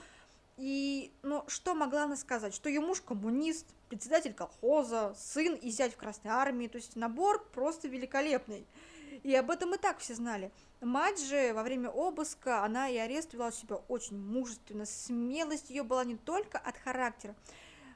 [0.56, 2.52] И, ну, что могла она сказать?
[2.52, 7.46] Что ее муж коммунист, председатель колхоза, сын и зять в Красной Армии, то есть набор
[7.52, 8.66] просто великолепный.
[9.26, 10.52] И об этом и так все знали.
[10.80, 16.04] Мать же во время обыска, она и арест вела себя очень мужественно, смелость ее была
[16.04, 17.34] не только от характера,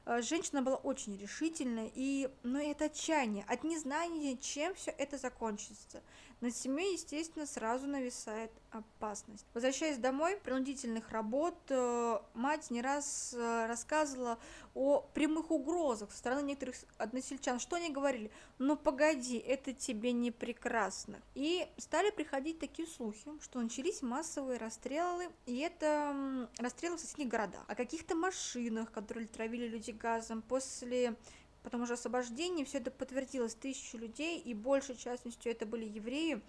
[0.05, 5.17] Э, женщина была очень решительная, и, но ну, это отчаяние от незнания, чем все это
[5.17, 6.01] закончится.
[6.41, 9.45] Над семьей, естественно, сразу нависает опасность.
[9.53, 14.39] Возвращаясь домой, принудительных работ, э, мать не раз э, рассказывала
[14.73, 17.59] о прямых угрозах со стороны некоторых односельчан.
[17.59, 18.31] Что они говорили?
[18.57, 21.21] Ну погоди, это тебе не прекрасно.
[21.35, 27.63] И стали приходить такие слухи, что начались массовые расстрелы, и это расстрелы в соседних городах.
[27.67, 30.41] О каких-то машинах, которые травили людей газом.
[30.41, 31.15] После
[31.63, 33.55] потом уже освобождения все это подтвердилось.
[33.55, 36.41] Тысячи людей, и большей частью это были евреи,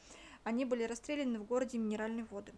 [0.45, 2.53] они были расстреляны в городе Минеральной воды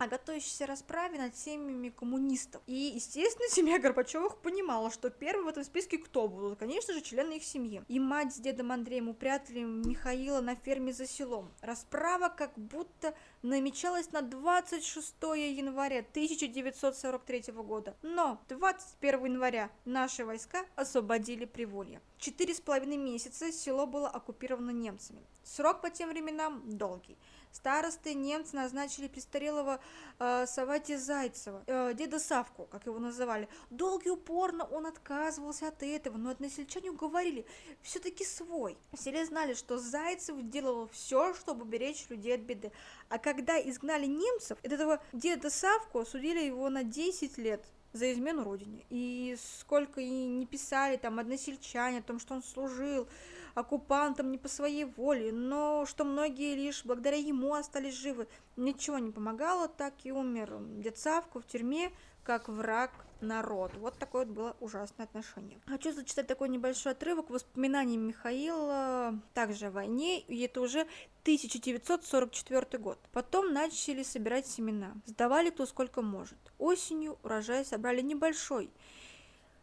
[0.00, 2.62] о готовящейся расправе над семьями коммунистов.
[2.66, 6.58] И, естественно, семья Горбачевых понимала, что первым в этом списке кто будут?
[6.58, 7.82] Конечно же, члены их семьи.
[7.86, 11.52] И мать с дедом Андреем упрятали Михаила на ферме за селом.
[11.60, 17.94] Расправа как будто намечалась на 26 января 1943 года.
[18.00, 22.00] Но 21 января наши войска освободили Приволье.
[22.16, 25.22] Четыре с половиной месяца село было оккупировано немцами.
[25.42, 27.18] Срок по тем временам долгий.
[27.52, 29.80] Старосты немцы назначили престарелого
[30.18, 33.48] э, Савати Зайцева, э, деда Савку, как его называли.
[33.70, 37.44] Долго и упорно он отказывался от этого, но односельчане уговорили,
[37.82, 38.78] все-таки свой.
[38.92, 42.70] В селе знали, что Зайцев делал все, чтобы беречь людей от беды.
[43.08, 48.84] А когда изгнали немцев, этого деда Савку судили его на 10 лет за измену родине.
[48.90, 53.08] И сколько и не писали там односельчане о том, что он служил,
[53.54, 58.28] оккупантам не по своей воле, но что многие лишь благодаря ему остались живы.
[58.56, 61.92] Ничего не помогало, так и умер дед Савку в тюрьме,
[62.24, 63.72] как враг народ.
[63.76, 65.58] Вот такое вот было ужасное отношение.
[65.66, 70.82] Хочу зачитать такой небольшой отрывок воспоминаний Михаила также о войне, и это уже
[71.22, 72.98] 1944 год.
[73.12, 74.94] Потом начали собирать семена.
[75.06, 76.38] Сдавали кто сколько может.
[76.58, 78.70] Осенью урожай собрали небольшой.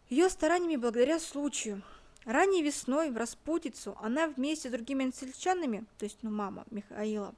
[0.10, 1.82] Ее стараниями благодаря случаю
[2.28, 7.34] Ранней весной в распутицу она вместе с другими анцельчанами, то есть ну мама Михаила,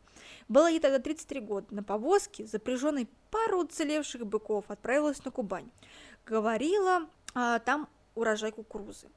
[0.47, 5.69] было ей тогда 33 года, на повозке, запряженной пару уцелевших быков, отправилась на Кубань.
[6.25, 9.10] Говорила а, там урожай кукурузы.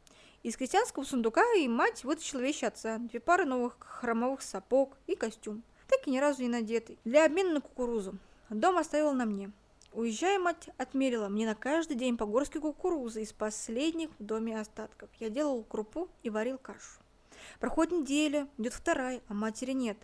[0.42, 5.62] Из крестьянского сундука и мать вытащила вещи отца, две пары новых хромовых сапог и костюм,
[5.88, 8.18] так и ни разу не надетый, для обмена на кукурузу.
[8.50, 9.50] Дом оставила на мне.
[9.94, 15.10] Уезжая, мать отмерила мне на каждый день по горске кукурузы из последних в доме остатков.
[15.20, 16.98] Я делал крупу и варил кашу.
[17.60, 19.98] Проходит неделя, идет вторая, а матери нет.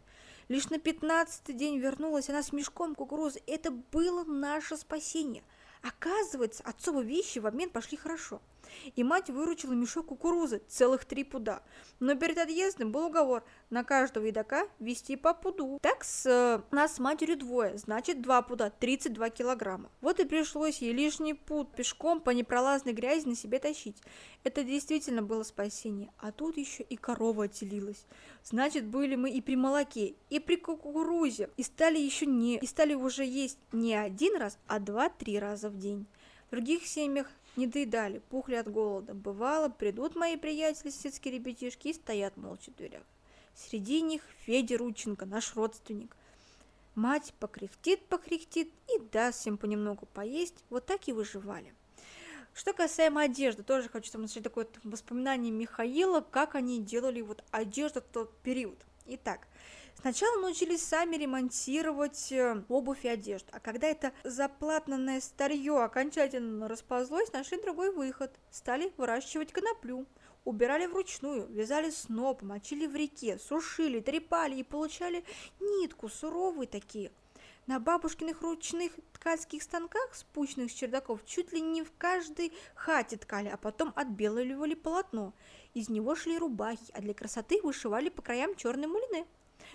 [0.48, 3.40] Лишь на пятнадцатый день вернулась она с мешком кукурузы.
[3.46, 5.42] Это было наше спасение.
[5.82, 8.42] Оказывается, отцовы вещи в обмен пошли хорошо
[8.96, 11.62] и мать выручила мешок кукурузы, целых три пуда.
[12.00, 15.78] Но перед отъездом был уговор на каждого едока вести по пуду.
[15.82, 19.90] Так с э, нас с матерью двое, значит два пуда, 32 килограмма.
[20.00, 23.96] Вот и пришлось ей лишний пуд пешком по непролазной грязи на себе тащить.
[24.44, 26.10] Это действительно было спасение.
[26.18, 28.06] А тут еще и корова отделилась.
[28.42, 32.94] Значит, были мы и при молоке, и при кукурузе, и стали еще не, и стали
[32.94, 36.06] уже есть не один раз, а два-три раза в день.
[36.48, 39.12] В других семьях не доедали, пухли от голода.
[39.12, 43.02] Бывало, придут мои приятели, соседские ребятишки, и стоят молча в дверях.
[43.54, 46.16] Среди них Федя Рученко, наш родственник.
[46.94, 50.64] Мать покряхтит, покряхтит и даст всем понемногу поесть.
[50.70, 51.74] Вот так и выживали.
[52.54, 58.00] Что касаемо одежды, тоже хочу там начать такое воспоминание Михаила, как они делали вот одежду
[58.00, 58.78] в тот период.
[59.06, 59.46] Итак,
[60.00, 67.32] Сначала научились сами ремонтировать э, обувь и одежду, а когда это заплатанное старье окончательно расползлось,
[67.32, 68.30] нашли другой выход.
[68.48, 70.06] Стали выращивать коноплю.
[70.44, 75.24] Убирали вручную, вязали сноп, мочили в реке, сушили, трепали и получали
[75.58, 77.10] нитку, суровые такие.
[77.66, 83.48] На бабушкиных ручных ткацких станках, спущенных с чердаков, чуть ли не в каждой хате ткали,
[83.48, 85.34] а потом отбеливали полотно.
[85.74, 89.26] Из него шли рубахи, а для красоты вышивали по краям черные мулины.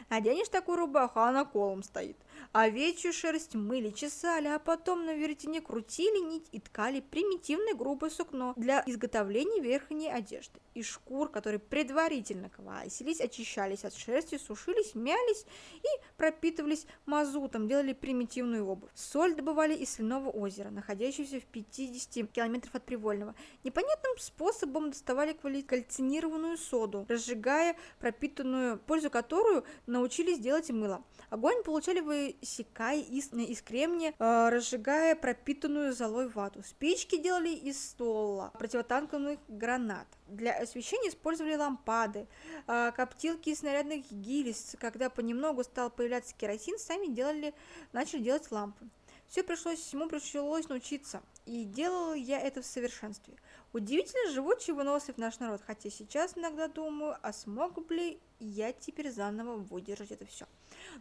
[0.10, 2.18] Наденешь такую рубаху, а она колом стоит.
[2.52, 8.54] Овечью шерсть мыли, чесали, а потом на веретене крутили нить и ткали примитивное грубое сукно
[8.56, 10.60] для изготовления верхней одежды.
[10.74, 15.46] Из шкур, которые предварительно квасились, очищались от шерсти, сушились, мялись
[15.76, 15.88] и
[16.18, 18.92] пропитывались мазутом, делали примитивную обувь.
[18.96, 23.36] Соль добывали из соляного озера, находящегося в 50 километров от Привольного.
[23.64, 29.64] Непонятным способом доставали кальцинированную соду, разжигая пропитанную, пользу которую
[29.94, 31.04] научились делать мыло.
[31.30, 36.62] Огонь получали высекая из, из кремния, э, разжигая пропитанную золой вату.
[36.64, 40.08] Спички делали из стола, противотанковых гранат.
[40.28, 42.28] Для освещения использовали лампады,
[42.68, 44.76] э, коптилки из снарядных гильз.
[44.80, 47.54] Когда понемногу стал появляться керосин, сами делали,
[47.94, 48.86] начали делать лампы.
[49.28, 53.36] Все пришлось, всему пришлось научиться, и делала я это в совершенстве.
[53.74, 59.12] Удивительно живучий и вынослив наш народ, хотя сейчас иногда думаю, а смог бы я теперь
[59.12, 60.46] заново выдержать это все.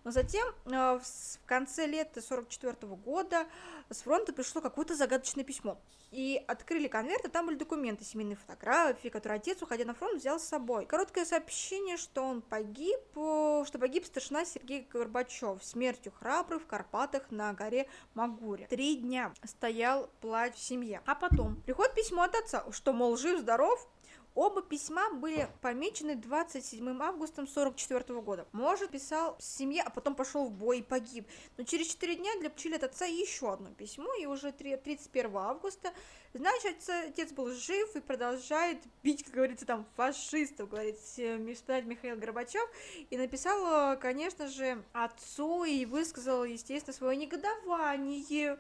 [0.05, 3.47] Но затем э, в конце лета 44 года
[3.91, 5.79] с фронта пришло какое-то загадочное письмо.
[6.11, 10.39] И открыли конверт, и там были документы, семейные фотографии, которые отец, уходя на фронт, взял
[10.39, 10.85] с собой.
[10.85, 17.31] Короткое сообщение, что он погиб, э, что погиб старшина Сергей Горбачев смертью храбрых в Карпатах
[17.31, 18.67] на горе Магуре.
[18.69, 21.03] Три дня стоял плач в семье.
[21.05, 23.87] А потом приходит письмо от отца, что, мол, жив-здоров,
[24.35, 28.49] Оба письма были помечены 27 августа 44 года.
[28.53, 31.29] Может, писал семье, а потом пошел в бой и погиб.
[31.59, 35.93] Но через 4 дня для получили от отца еще одно письмо, и уже 31 августа
[36.35, 42.69] Значит, отец был жив и продолжает бить, как говорится, там, фашистов, говорит, вспоминать Михаил Горбачев,
[43.11, 48.59] и написал, конечно же, отцу и высказал, естественно, свое негодование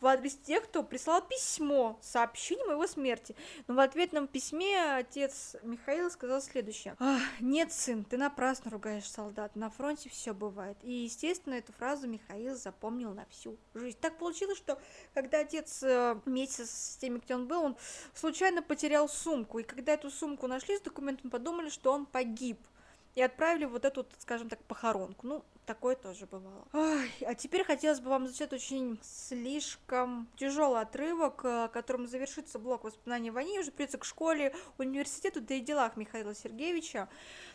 [0.00, 3.36] в адрес тех, кто прислал письмо с сообщением о его смерти.
[3.68, 6.96] Но в ответном письме отец Михаил сказал следующее.
[7.40, 10.76] «Нет, сын, ты напрасно ругаешь солдат, на фронте все бывает».
[10.82, 13.98] И, естественно, эту фразу Михаил запомнил на всю жизнь.
[14.00, 14.80] Так получилось, что
[15.14, 17.76] когда отец э, вместе с теми время, где он был, он
[18.14, 19.58] случайно потерял сумку.
[19.58, 22.58] И когда эту сумку нашли с документами, подумали, что он погиб.
[23.14, 25.26] И отправили вот эту, скажем так, похоронку.
[25.26, 26.66] Ну, такое тоже бывало.
[26.72, 32.84] Ой, а теперь хотелось бы вам зачитать очень слишком тяжелый отрывок, э, которым завершится блок
[32.84, 37.08] воспоминаний о уже придется к школе, университету, да и делах Михаила Сергеевича.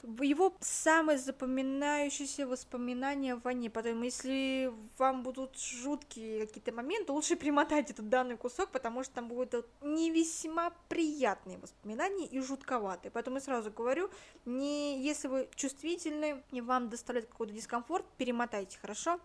[0.04, 3.70] Его самое запоминающееся воспоминание о войне.
[3.70, 9.28] Поэтому, если вам будут жуткие какие-то моменты, лучше примотать этот данный кусок, потому что там
[9.28, 13.12] будут не весьма приятные воспоминания и жутковатые.
[13.12, 14.10] Поэтому я сразу говорю,
[14.46, 19.20] не если вы чувствительны и вам доставляет какой-то дискомфорт, комфорт, перемотайте, хорошо?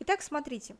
[0.00, 0.76] Итак, смотрите.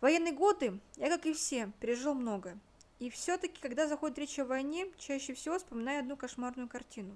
[0.00, 2.58] военные годы я, как и все, пережил многое.
[2.98, 7.14] И все-таки, когда заходит речь о войне, чаще всего вспоминаю одну кошмарную картину.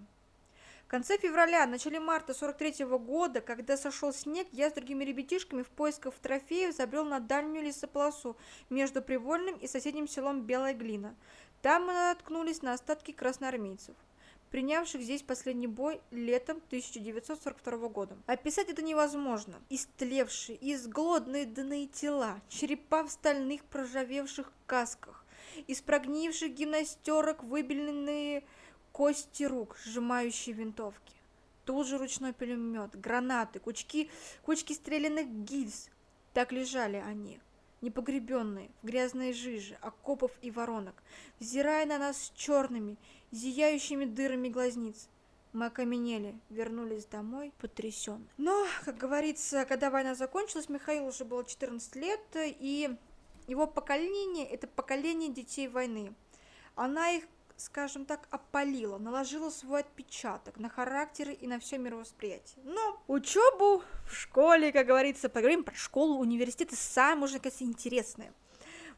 [0.86, 5.62] В конце февраля, начале марта 43 -го года, когда сошел снег, я с другими ребятишками
[5.62, 8.36] в поисках трофеев забрел на дальнюю лесополосу
[8.70, 11.14] между Привольным и соседним селом Белая Глина.
[11.62, 13.96] Там мы наткнулись на остатки красноармейцев
[14.50, 18.16] принявших здесь последний бой летом 1942 года.
[18.26, 19.60] Описать это невозможно.
[19.70, 25.24] Истлевшие, изглодные тела, черепа в стальных проржавевших касках,
[25.66, 28.44] из прогнивших гимнастерок выбеленные
[28.92, 31.14] кости рук, сжимающие винтовки.
[31.64, 34.10] Тут же ручной пулемет, гранаты, кучки,
[34.42, 35.90] кучки стрелянных гильз.
[36.32, 37.40] Так лежали они,
[37.80, 41.02] непогребенные, в грязной жиже, окопов и воронок,
[41.38, 42.96] взирая на нас черными,
[43.30, 45.08] зияющими дырами глазниц.
[45.52, 48.28] Мы окаменели, вернулись домой потрясенные.
[48.36, 52.94] Но, как говорится, когда война закончилась, Михаил уже было 14 лет, и
[53.46, 56.12] его поколение– это поколение детей войны.
[56.74, 57.24] Она их,
[57.58, 62.64] скажем так, опалила, наложила свой отпечаток на характеры и на все мировосприятие.
[62.64, 68.32] Но учебу в школе, как говорится, поговорим про школу, университеты, самое, можно сказать, интересное–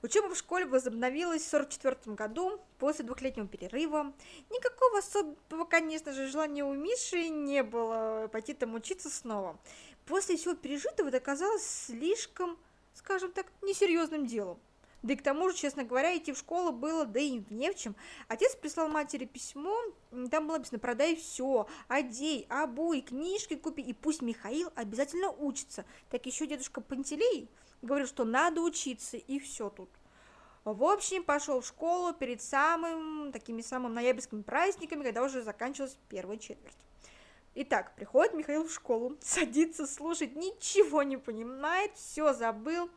[0.02, 4.14] Учеба в школе возобновилась в 1944 году после двухлетнего перерыва.
[4.48, 9.58] Никакого особого, конечно же, желания у Миши не было пойти там учиться снова.
[10.06, 12.58] После всего пережитого это оказалось слишком,
[12.94, 14.58] скажем так, несерьезным делом.
[15.02, 17.74] Да и к тому же, честно говоря, идти в школу было, да и не в
[17.74, 17.96] чем.
[18.28, 19.76] Отец прислал матери письмо,
[20.30, 25.86] там было написано, продай все, одей, обуй, книжки купи, и пусть Михаил обязательно учится.
[26.10, 29.90] Так еще дедушка Пантелей говорил, что надо учиться, и все тут.
[30.64, 36.36] В общем, пошел в школу перед самым, такими самыми ноябрьскими праздниками, когда уже заканчивалась первая
[36.36, 36.76] четверть.
[37.56, 42.88] Итак, приходит Михаил в школу, садится слушать, ничего не понимает, все забыл.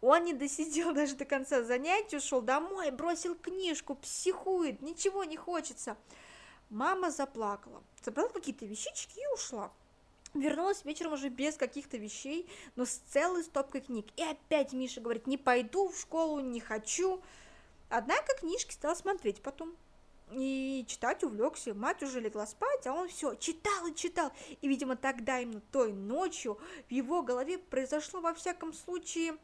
[0.00, 5.96] Он не досидел даже до конца занятия, ушел домой, бросил книжку, психует, ничего не хочется.
[6.68, 9.72] Мама заплакала, забрала какие-то вещички и ушла.
[10.34, 14.06] Вернулась вечером уже без каких-то вещей, но с целой стопкой книг.
[14.16, 17.20] И опять Миша говорит, не пойду в школу, не хочу.
[17.90, 19.76] Однако книжки стал смотреть потом.
[20.34, 21.74] И читать увлекся.
[21.74, 24.32] Мать уже легла спать, а он все читал и читал.
[24.60, 26.58] И, видимо, тогда именно той ночью
[26.88, 29.36] в его голове произошло во всяком случае...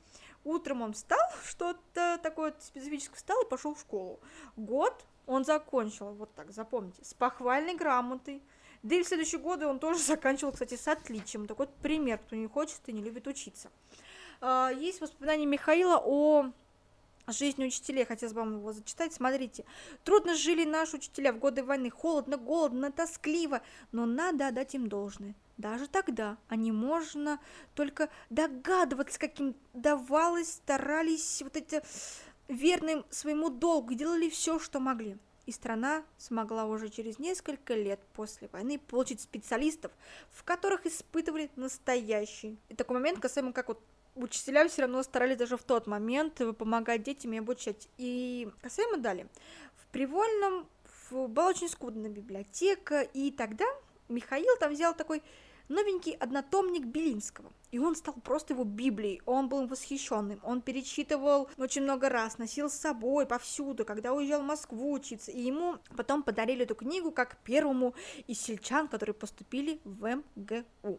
[0.45, 4.21] Утром он встал, что-то такое специфическое встал и пошел в школу.
[4.57, 8.43] Год он закончил, вот так, запомните, с похвальной грамотой.
[8.83, 11.47] Да и в следующие годы он тоже заканчивал, кстати, с отличием.
[11.47, 13.71] Такой вот пример, кто не хочет и не любит учиться.
[14.41, 16.53] А, есть воспоминания Михаила о
[17.33, 19.13] жизни учителей, хотелось бы вам его зачитать.
[19.13, 19.65] Смотрите,
[20.05, 23.63] трудно жили наши учителя в годы войны, холодно, голодно, тоскливо,
[23.93, 25.35] но надо отдать им должное.
[25.57, 27.41] Даже тогда они можно
[27.75, 31.83] только догадываться, каким давалось, старались вот эти
[32.49, 35.19] верным своему долгу, делали все, что могли
[35.49, 39.91] и страна смогла уже через несколько лет после войны получить специалистов,
[40.31, 42.59] в которых испытывали настоящий.
[42.69, 43.81] И такой момент касаемо как вот
[44.19, 47.89] учителя все равно старались даже в тот момент помогать детям и обучать.
[47.97, 49.29] И касаемо далее.
[49.77, 50.69] В Привольном
[51.11, 53.65] была очень скудная библиотека, и тогда
[54.09, 55.23] Михаил там взял такой
[55.69, 57.53] новенький однотомник Белинского.
[57.71, 62.71] И он стал просто его Библией, он был восхищенным, он перечитывал очень много раз, носил
[62.71, 67.37] с собой повсюду, когда уезжал в Москву учиться, и ему потом подарили эту книгу как
[67.45, 67.95] первому
[68.27, 70.99] из сельчан, которые поступили в МГУ.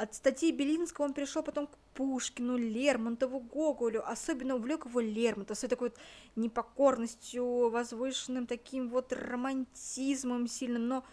[0.00, 4.02] От статьи Белинского он перешел потом к Пушкину, Лермонтову, Гоголю.
[4.08, 5.98] Особенно увлек его Лермонтов с такой вот
[6.36, 10.88] непокорностью, возвышенным таким вот романтизмом сильным.
[10.88, 11.04] Но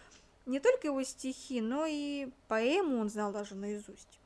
[0.46, 4.18] не только его стихи, но и поэму он знал даже наизусть.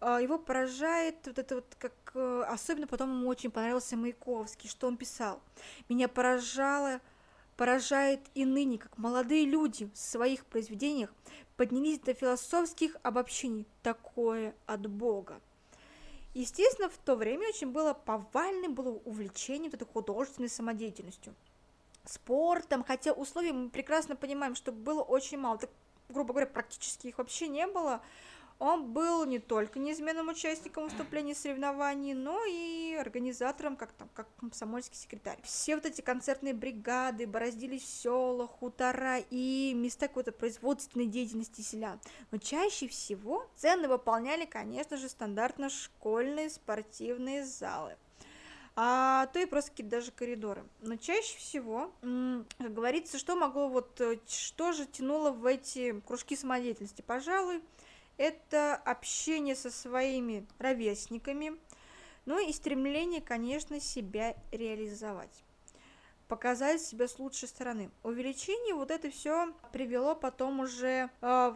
[0.00, 4.86] А, его поражает вот это вот, как э, особенно потом ему очень понравился Маяковский, что
[4.86, 5.42] он писал.
[5.90, 7.02] Меня поражало,
[7.58, 11.12] поражает и ныне, как молодые люди в своих произведениях
[11.56, 13.66] поднялись до философских обобщений.
[13.82, 15.40] Такое от Бога.
[16.34, 21.34] Естественно, в то время очень было повальным было увлечение вот этой художественной самодеятельностью
[22.04, 25.70] спортом, хотя условий мы прекрасно понимаем, что было очень мало, так,
[26.08, 28.02] грубо говоря, практически их вообще не было.
[28.58, 34.96] Он был не только неизменным участником выступлений соревнований, но и организатором, как там, как комсомольский
[34.96, 35.38] секретарь.
[35.42, 42.00] Все вот эти концертные бригады бороздились в селах, хутора и места какой-то производственной деятельности селян.
[42.30, 47.96] Но чаще всего цены выполняли, конечно же, стандартно школьные спортивные залы
[48.78, 50.62] а то и просто какие-то даже коридоры.
[50.82, 56.36] Но чаще всего, как говорится, что могло вот, э, что же тянуло в эти кружки
[56.36, 57.00] самодеятельности?
[57.00, 57.62] Пожалуй,
[58.16, 61.56] это общение со своими ровесниками,
[62.24, 65.42] ну и стремление, конечно, себя реализовать
[66.28, 67.90] показать себя с лучшей стороны.
[68.02, 71.54] Увеличение вот это все привело потом уже э,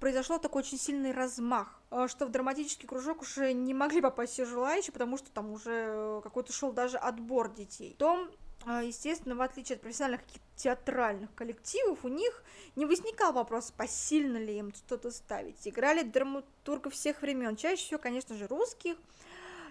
[0.00, 4.44] произошел такой очень сильный размах, э, что в драматический кружок уже не могли попасть все
[4.44, 7.96] желающие, потому что там уже э, какой-то шел даже отбор детей.
[7.98, 8.30] Том
[8.66, 10.22] естественно, в отличие от профессиональных
[10.56, 12.42] театральных коллективов, у них
[12.74, 15.68] не возникал вопрос, посильно ли им что-то ставить.
[15.68, 18.96] Играли драматургов всех времен, чаще всего, конечно же, русских.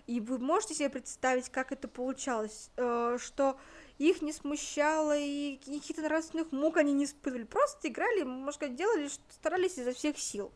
[0.07, 2.69] И вы можете себе представить, как это получалось,
[3.17, 3.57] что
[3.97, 7.43] их не смущало, и каких-то нравственных мук они не испытывали.
[7.43, 10.51] Просто играли, можно сказать, делали, старались изо всех сил.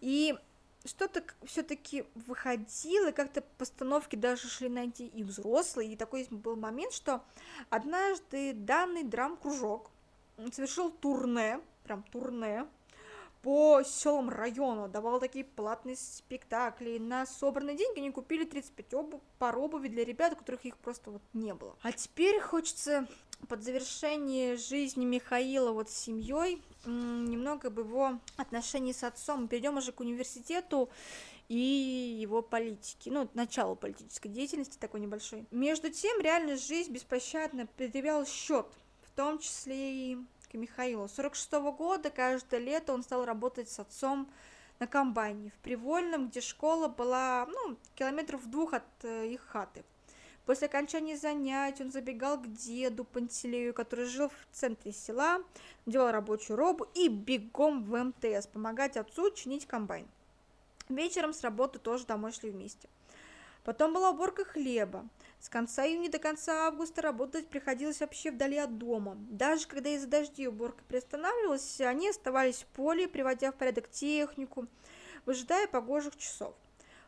[0.00, 0.34] И
[0.84, 7.22] что-то все-таки выходило, как-то постановки даже шли найти и взрослые, и такой был момент, что
[7.70, 9.90] однажды данный драм-кружок
[10.52, 12.66] совершил турне, прям турне,
[13.42, 16.98] по селам района, давал такие платные спектакли.
[16.98, 21.10] На собранные деньги они купили 35 обу пар обуви для ребят, у которых их просто
[21.10, 21.76] вот не было.
[21.82, 23.08] А теперь хочется
[23.48, 29.48] под завершение жизни Михаила вот с семьей немного об его отношении с отцом.
[29.48, 30.90] Перейдем уже к университету
[31.48, 35.46] и его политики, ну, начало политической деятельности такой небольшой.
[35.50, 38.66] Между тем, реальная жизнь беспощадно предъявляла счет,
[39.02, 40.18] в том числе и
[40.50, 41.08] к Михаилу.
[41.08, 44.30] С 46 -го года каждое лето он стал работать с отцом
[44.78, 49.84] на комбайне в Привольном, где школа была, ну, километров двух от э, их хаты.
[50.46, 55.42] После окончания занятий он забегал к деду Пантелею, который жил в центре села,
[55.86, 60.08] делал рабочую робу и бегом в МТС помогать отцу чинить комбайн.
[60.88, 62.88] Вечером с работы тоже домой шли вместе.
[63.64, 65.08] Потом была уборка хлеба.
[65.38, 69.16] С конца июня до конца августа работать приходилось вообще вдали от дома.
[69.30, 74.66] Даже когда из-за дождей уборка приостанавливалась, они оставались в поле, приводя в порядок технику,
[75.24, 76.54] выжидая погожих часов.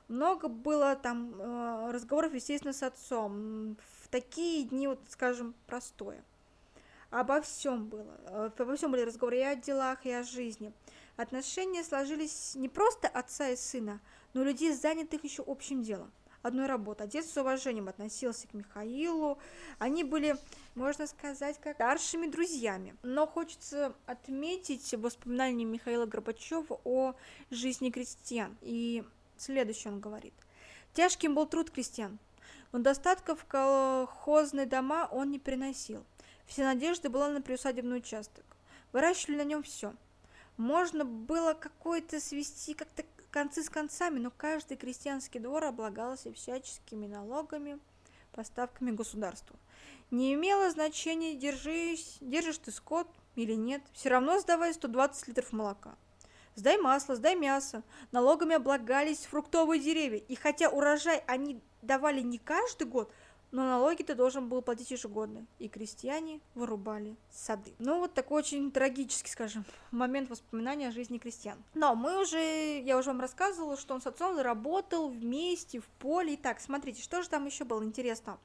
[0.08, 3.76] Много было там э, разговоров, естественно, с отцом.
[4.02, 6.22] В такие дни, вот, скажем, простое.
[7.10, 8.18] Обо всем было.
[8.26, 10.72] Э, обо всем были разговоры и о делах, и о жизни.
[11.16, 14.00] Отношения сложились не просто отца и сына,
[14.34, 16.10] но людей, занятых еще общим делом
[16.44, 17.04] одной работы.
[17.04, 19.38] Отец с уважением относился к Михаилу.
[19.78, 20.36] Они были,
[20.74, 22.94] можно сказать, как старшими друзьями.
[23.02, 27.14] Но хочется отметить воспоминания Михаила Горбачева о
[27.50, 28.56] жизни крестьян.
[28.60, 29.04] И
[29.36, 30.34] следующее он говорит.
[30.92, 32.18] Тяжким был труд крестьян,
[32.72, 36.04] но достатков колхозные дома он не приносил.
[36.46, 38.44] Вся надежда была на приусадебный участок.
[38.92, 39.94] Выращивали на нем все.
[40.56, 47.80] Можно было какой-то свести как-то концы с концами, но каждый крестьянский двор облагался всяческими налогами,
[48.30, 49.56] поставками государству.
[50.12, 55.96] Не имело значения, держись, держишь ты скот или нет, все равно сдавай 120 литров молока.
[56.54, 57.82] Сдай масло, сдай мясо.
[58.12, 63.12] Налогами облагались фруктовые деревья, и хотя урожай они давали не каждый год–
[63.54, 67.72] но налоги ты должен был платить ежегодно, и крестьяне вырубали сады.
[67.78, 71.62] Ну, вот такой очень трагический, скажем, момент воспоминания о жизни крестьян.
[71.72, 76.34] Но мы уже, я уже вам рассказывала, что он с отцом работал вместе в поле.
[76.34, 78.40] Итак, смотрите, что же там еще было интересно.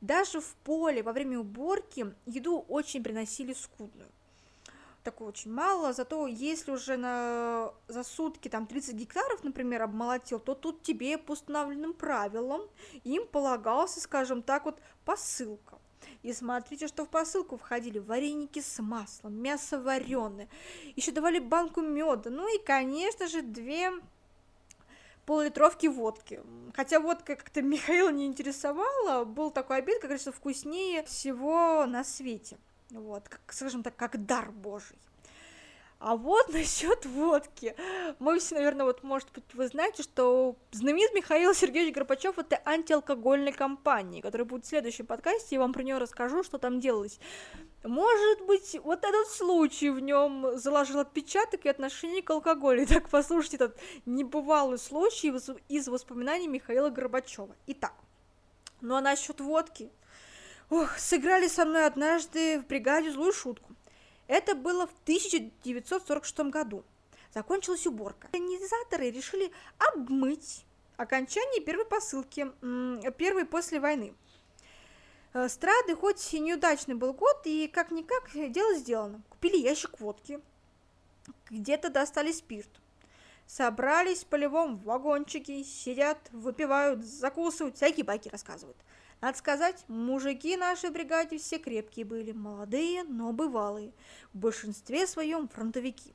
[0.00, 4.08] Даже в поле во время уборки еду очень приносили скудную
[5.02, 10.54] такое очень мало, зато если уже на, за сутки там 30 гектаров, например, обмолотил, то
[10.54, 12.62] тут тебе по установленным правилам
[13.04, 15.78] им полагался, скажем так, вот посылка.
[16.22, 20.48] И смотрите, что в посылку входили вареники с маслом, мясо вареное,
[20.96, 23.92] еще давали банку меда, ну и, конечно же, две
[25.26, 26.40] пол-литровки водки.
[26.74, 32.58] Хотя водка как-то Михаила не интересовала, был такой обед, как говорится, вкуснее всего на свете
[32.90, 34.98] вот, как, скажем так, как дар Божий.
[36.00, 37.76] А вот насчет водки.
[38.18, 43.52] Мы все, наверное, вот, может быть, вы знаете, что знаменит Михаил Сергеевич Горбачев это антиалкогольной
[43.52, 47.20] компании, которая будет в следующем подкасте, я вам про нее расскажу, что там делалось.
[47.84, 52.86] Может быть, вот этот случай в нем заложил отпечаток и отношение к алкоголю.
[52.86, 55.32] Так, послушайте этот небывалый случай
[55.68, 57.54] из воспоминаний Михаила Горбачева.
[57.66, 57.94] Итак,
[58.80, 59.90] ну а насчет водки,
[60.70, 63.74] Ох, сыграли со мной однажды в бригаде злую шутку.
[64.28, 66.84] Это было в 1946 году.
[67.34, 68.28] Закончилась уборка.
[68.28, 70.64] Организаторы решили обмыть
[70.96, 72.52] окончание первой посылки,
[73.18, 74.14] первой после войны.
[75.32, 79.22] Э, Страды, хоть и неудачный был год, и как-никак дело сделано.
[79.28, 80.40] Купили ящик водки,
[81.50, 82.70] где-то достали спирт.
[83.48, 88.76] Собрались в полевом вагончике, сидят, выпивают, закусывают, всякие байки рассказывают.
[89.20, 93.92] Надо сказать, мужики нашей бригаде все крепкие были, молодые, но бывалые,
[94.32, 96.14] в большинстве своем фронтовики.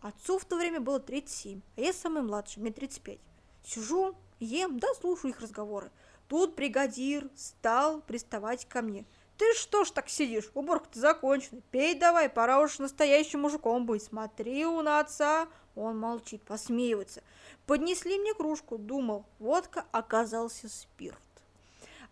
[0.00, 3.18] Отцу в то время было 37, а я самый младший, мне 35.
[3.64, 5.92] Сижу, ем, да слушаю их разговоры.
[6.26, 9.04] Тут бригадир стал приставать ко мне.
[9.38, 10.50] Ты что ж так сидишь?
[10.54, 11.60] Уборка-то закончена.
[11.70, 14.02] Пей давай, пора уж настоящим мужиком быть.
[14.02, 15.46] Смотри у на отца.
[15.76, 17.22] Он молчит, посмеивается.
[17.66, 21.18] Поднесли мне кружку, думал, водка оказался спирт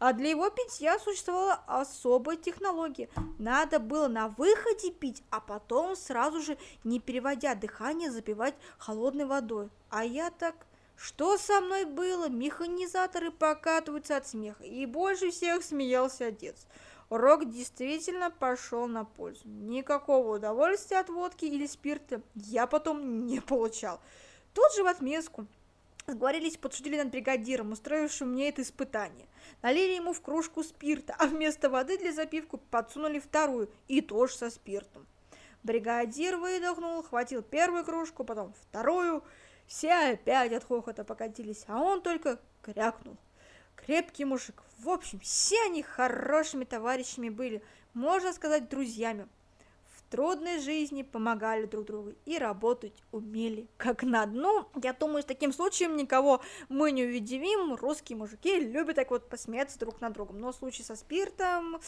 [0.01, 3.11] а для его питья существовала особая технология.
[3.38, 9.68] Надо было на выходе пить, а потом сразу же, не переводя дыхание, запивать холодной водой.
[9.90, 10.66] А я так...
[10.96, 12.28] Что со мной было?
[12.28, 14.64] Механизаторы покатываются от смеха.
[14.64, 16.66] И больше всех смеялся отец.
[17.09, 19.40] Урок действительно пошел на пользу.
[19.44, 24.01] Никакого удовольствия от водки или спирта я потом не получал.
[24.53, 25.46] Тут же в отместку
[26.07, 29.28] Сговорились, подшутили над бригадиром, устроившим мне это испытание.
[29.62, 34.51] Налили ему в кружку спирта, а вместо воды для запивки подсунули вторую, и тоже со
[34.51, 35.07] спиртом.
[35.62, 39.22] Бригадир выдохнул, хватил первую кружку, потом вторую.
[39.66, 43.16] Все опять от хохота покатились, а он только крякнул.
[43.76, 44.62] Крепкий мужик.
[44.78, 49.28] В общем, все они хорошими товарищами были, можно сказать, друзьями.
[50.11, 54.66] Трудной жизни помогали друг другу и работать умели как на дну.
[54.82, 57.76] Я думаю, с таким случаем никого мы не увидим.
[57.76, 60.40] Русские мужики любят так вот посмеяться друг над другом.
[60.40, 61.80] Но в случае со спиртом,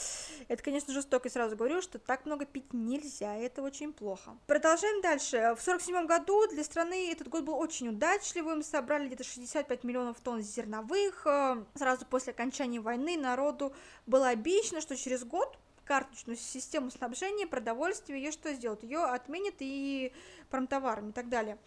[0.47, 1.29] это, конечно, жестоко.
[1.29, 4.39] И сразу говорю, что так много пить нельзя, это очень плохо.
[4.47, 5.57] Продолжаем дальше.
[5.59, 8.63] В 47 году для страны этот год был очень удачливым.
[8.63, 11.27] Собрали где-то 65 миллионов тонн зерновых.
[11.75, 13.75] Сразу после окончания войны народу
[14.07, 15.59] было обещано, что через год
[15.93, 18.83] карточную систему снабжения продовольствия, ее что сделают?
[18.83, 20.11] Ее отменят и
[20.49, 21.59] промтоварами и так далее.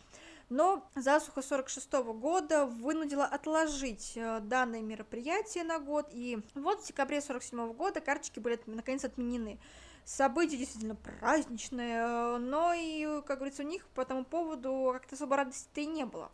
[0.50, 7.22] Но засуха 46 года вынудила отложить э, данное мероприятие на год, и вот в декабре
[7.22, 9.60] 47 года карточки были наконец отменены.
[10.06, 15.82] Событие действительно праздничное, но и, как говорится, у них по этому поводу как-то особо радости-то
[15.82, 16.32] и не было.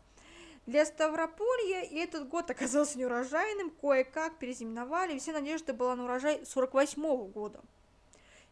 [0.65, 6.45] Для Ставрополья и этот год оказался неурожайным, кое-как перезименовали, и все надежды была на урожай
[6.45, 7.61] 48 -го года.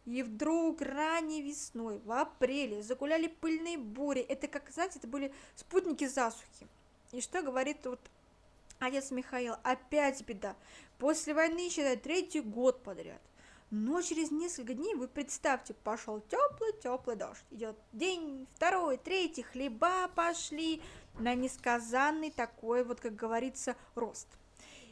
[0.06, 4.20] И вдруг ранней весной, в апреле, загуляли пыльные бури.
[4.20, 6.66] Это, как, знаете, это были спутники засухи.
[7.12, 8.00] И что говорит вот
[8.78, 9.54] отец Михаил?
[9.62, 10.56] Опять беда.
[10.98, 13.20] После войны, считай, третий год подряд.
[13.70, 17.44] Но через несколько дней, вы представьте, пошел теплый-теплый дождь.
[17.52, 20.82] Идет день, второй, третий, хлеба пошли
[21.20, 24.26] на несказанный такой, вот, как говорится, рост.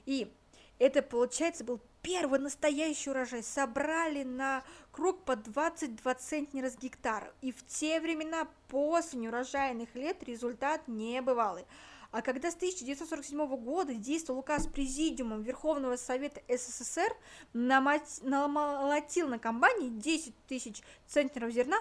[0.07, 0.33] И
[0.79, 3.43] это, получается, был первый настоящий урожай.
[3.43, 7.31] Собрали на круг по 22 центнера с гектара.
[7.43, 11.67] И в те времена, после неурожайных лет, результат не бывалый.
[12.11, 17.15] А когда с 1947 года действовал указ Президиумом Верховного Совета СССР,
[17.53, 21.77] намолотил на комбайне 10 тысяч центнеров зерна,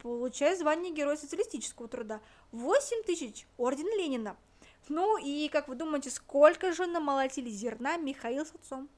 [0.00, 2.20] получая звание Героя социалистического труда,
[2.52, 4.36] 8 тысяч– Орден Ленина.
[4.88, 8.88] Ну и, как вы думаете, сколько же намолотили зерна Михаил с отцом?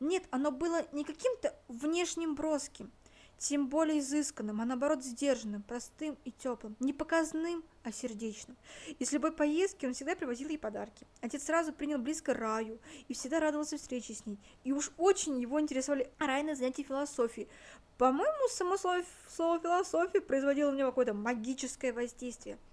[0.00, 2.90] нет, оно было не каким-то внешним броским,
[3.38, 8.56] тем более изысканным, а наоборот сдержанным, простым и теплым, не показным, а сердечным.
[8.98, 11.06] И с любой поездки он всегда привозил ей подарки.
[11.20, 12.78] Отец сразу принял близко Раю
[13.08, 14.38] и всегда радовался встрече с ней.
[14.64, 17.48] И уж очень его интересовали райные занятия философии.
[17.98, 22.58] По-моему, само слово, слово философия производило на него какое-то магическое воздействие–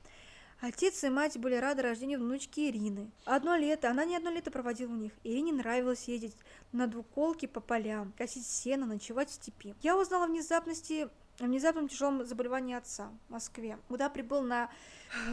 [0.66, 3.12] Отец и мать были рады рождению внучки Ирины.
[3.26, 5.12] Одно лето, она не одно лето проводила у них.
[5.26, 6.38] Ирине нравилось ездить
[6.72, 9.76] на двуколке по полям, косить сено, ночевать в степи.
[9.82, 11.10] Я узнала внезапности
[11.42, 14.70] о внезапном тяжелом заболевании отца в Москве, куда прибыл на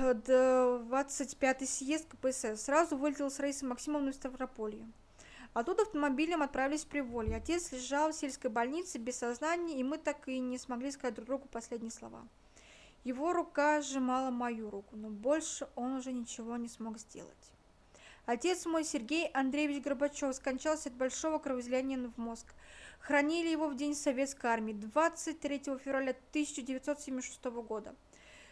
[0.00, 2.64] 25-й съезд КПСС.
[2.64, 4.84] Сразу вылетел с Раисой Максимовной в Ставрополье.
[5.54, 7.36] Оттуда автомобилем отправились в Приволье.
[7.36, 11.28] Отец лежал в сельской больнице без сознания, и мы так и не смогли сказать друг
[11.28, 12.26] другу последние слова.
[13.04, 17.52] Его рука сжимала мою руку, но больше он уже ничего не смог сделать.
[18.26, 22.46] Отец мой, Сергей Андреевич Горбачев, скончался от большого кровоизлияния в мозг.
[23.00, 27.94] Хранили его в день Советской армии, 23 февраля 1976 года.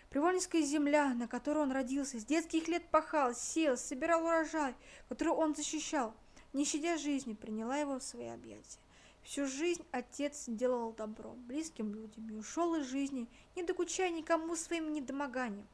[0.09, 4.75] Привольническая земля, на которой он родился, с детских лет пахал, сел, собирал урожай,
[5.11, 6.15] который он защищал,
[6.55, 8.81] не щадя жизни, приняла его в свои объятия.
[9.29, 14.91] Всю жизнь отец делал добро близким людям и ушел из жизни, не докучая никому своим
[14.95, 15.69] недомоганием.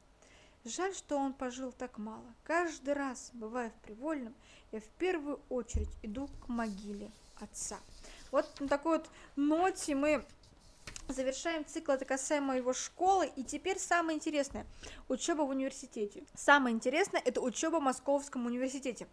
[0.65, 2.35] Жаль, что он пожил так мало.
[2.43, 4.35] Каждый раз, бывая в Привольном,
[4.73, 7.79] я в первую очередь иду к могиле отца.
[8.29, 10.25] Вот на такой вот ноте мы
[11.07, 14.65] завершаем цикл, это касаемо его школы, и теперь самое интересное,
[15.07, 16.25] учеба в университете.
[16.33, 19.07] Самое интересное, это учеба в Московском университете.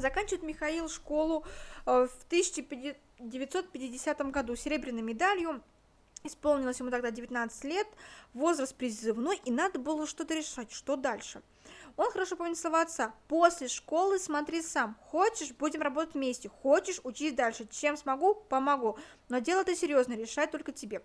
[0.00, 1.44] Заканчивает Михаил школу
[1.86, 5.62] э, в 1950 году серебряной медалью,
[6.24, 7.86] исполнилось ему тогда 19 лет,
[8.34, 11.42] возраст призывной, и надо было что-то решать, что дальше–
[11.96, 13.14] он хорошо помнит слова отца.
[13.26, 14.96] После школы смотри сам.
[15.06, 16.48] Хочешь, будем работать вместе.
[16.48, 17.66] Хочешь, учись дальше.
[17.70, 18.98] Чем смогу, помогу.
[19.28, 21.02] Но дело-то серьезно, решать только тебе.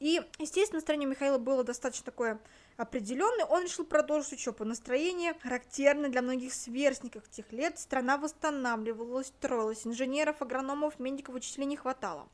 [0.00, 2.40] И, естественно, настроение Михаила было достаточно такое
[2.76, 4.64] определенное, он решил продолжить учебу.
[4.64, 7.78] Настроение характерное для многих сверстников тех лет.
[7.78, 9.86] Страна восстанавливалась, строилась.
[9.86, 12.28] Инженеров, агрономов, медиков, учителей не хватало.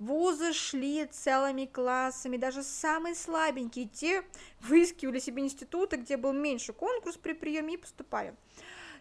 [0.00, 4.24] Вузы шли целыми классами, даже самые слабенькие, те
[4.60, 8.34] выискивали себе институты, где был меньше конкурс при приеме и поступали.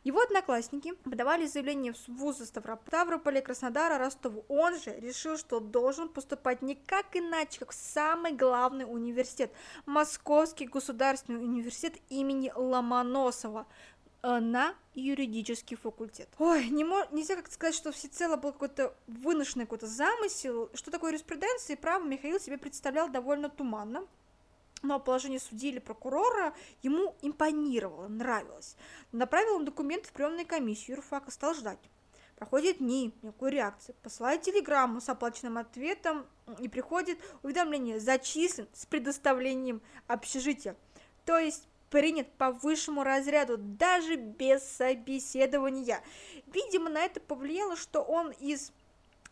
[0.04, 4.46] Его одноклассники подавали заявление в вузы Ставрополя, Краснодара, Ростову.
[4.50, 9.52] Он же решил, что должен поступать никак иначе, как в самый главный университет–
[9.86, 13.66] Московский государственный университет имени Ломоносова–
[14.24, 16.30] Э, на юридический факультет.
[16.40, 20.70] Ой, не мо- нельзя как-то сказать, что всецело был какой-то выношенный какой-то замысел.
[20.74, 24.08] Что такое юриспруденция и право Михаил себе представлял довольно туманно.
[24.84, 28.76] Но положение судьи или прокурора ему импонировало, нравилось.
[29.14, 31.80] Направил он документы в приемную комиссию юрфака, стал ждать.
[32.36, 33.96] Проходит дни, никакой реакции.
[34.04, 36.26] Посылает телеграмму с оплаченным ответом
[36.60, 40.76] и приходит уведомление «Зачислен с предоставлением общежития».
[41.26, 46.02] То есть принят по высшему разряду, даже без собеседования.
[46.48, 48.74] Видимо, на это повлияло, что он из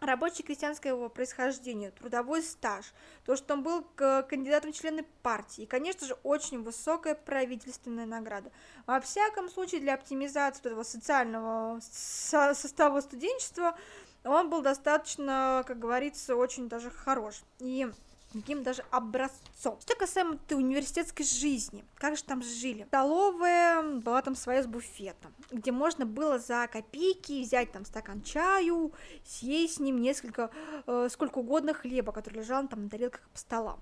[0.02, 2.92] рабочий крестьянского происхождения, трудовой стаж,
[3.26, 8.52] то, что он был кандидатом в члены партии, и, конечно же, очень высокая правительственная награда.
[8.88, 13.78] Во всяком случае, для оптимизации этого социального состава студенчества
[14.24, 17.42] он был достаточно, как говорится, очень даже хорош.
[17.60, 17.90] И
[18.34, 19.80] таким даже образцом.
[19.82, 22.86] Что касаемо этой университетской жизни, как же там жили?
[22.88, 28.94] Столовая была там своя с буфетом, где можно было за копейки взять там стакан чаю,
[29.26, 30.52] съесть с ним несколько,
[30.88, 33.80] э, сколько угодно хлеба, который лежал там на тарелках по столам.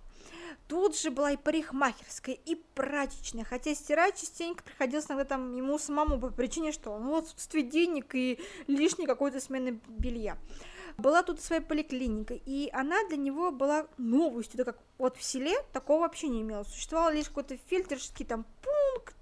[0.68, 6.20] Тут же была и парикмахерская, и прачечная, хотя стирать частенько приходилось иногда там ему самому
[6.20, 10.38] по причине, что ну, отсутствие денег и лишней какой-то смены белья.
[10.98, 15.56] Была тут своя поликлиника, и она для него была новостью, так как вот в селе
[15.74, 16.68] такого вообще не имелось.
[16.68, 19.16] Существовал лишь какой-то фильтрский там пункт,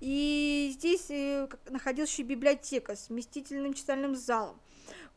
[0.00, 4.60] и здесь э, находилась библиотека с вместительным читальным залом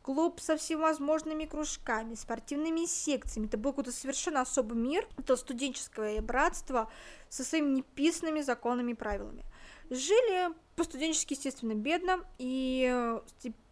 [0.03, 3.47] клуб со всевозможными кружками, спортивными секциями.
[3.47, 5.07] Это был какой-то совершенно особый мир.
[5.17, 6.91] Это студенческое братство
[7.29, 9.45] со своими неписанными законами и правилами.
[9.89, 13.21] Жили по-студенчески, естественно, бедно, и э,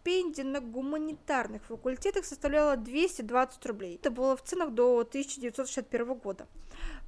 [0.01, 3.95] стипендия на гуманитарных факультетах составляла 220 рублей.
[3.95, 6.47] Это было в ценах до 1961 года.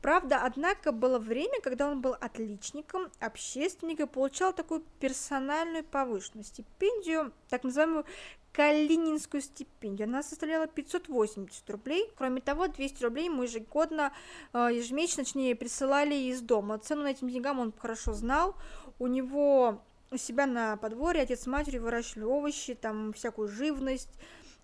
[0.02, 7.64] Правда, однако, было время, когда он был отличником, общественником, получал такую персональную повышенную стипендию, так
[7.64, 8.06] называемую
[8.52, 10.08] Калининскую стипендию.
[10.08, 12.12] Она составляла 580 рублей.
[12.16, 14.14] Кроме того, 200 рублей ему ежегодно,
[14.54, 16.78] э, ежемесячно, точнее, присылали из дома.
[16.78, 18.56] Цену на этим деньгам он хорошо знал.
[19.00, 19.82] У него
[20.14, 24.09] у себя на подворье отец с матерью выращивали овощи, там всякую живность,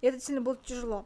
[0.02, 1.06] и это сильно было тяжело.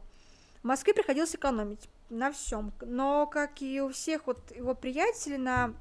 [0.62, 5.74] В Москве приходилось экономить на всем, но, как и у всех вот его приятелей, на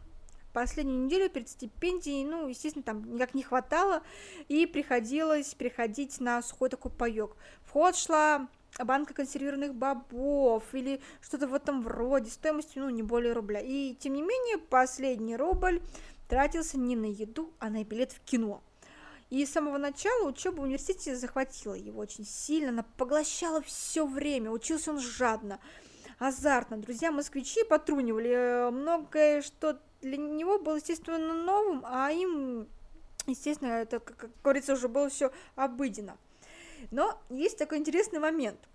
[0.54, 4.04] последнюю неделю перед стипендией, ну, естественно, там никак не хватало,
[4.48, 7.36] и приходилось приходить на сухой такой паёк.
[7.66, 8.48] В ход шла
[8.80, 13.60] банка консервированных бобов или что-то в этом роде, стоимостью, ну, не более рубля.
[13.60, 15.82] И, тем не менее, последний рубль
[16.28, 18.62] тратился не на еду, а на билет в кино.
[19.30, 24.52] И с самого начала учеба в университете захватила его очень сильно, она поглощала все время,
[24.52, 25.60] учился он жадно,
[26.20, 26.78] азартно.
[26.78, 32.68] Друзья-москвичи потрунивали, э, многое, что для него было, естественно, новым, а им,
[33.26, 36.18] естественно, это, как говорится, уже было все обыденно.
[36.92, 38.60] Но есть такой интересный момент–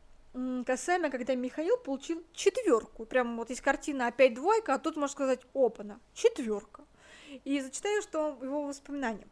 [0.66, 3.04] касаемо, когда Михаил получил четверку.
[3.06, 6.84] Прям вот есть картина опять двойка, а тут можно сказать опана, четверка.
[7.44, 9.26] И зачитаю, что его воспоминания.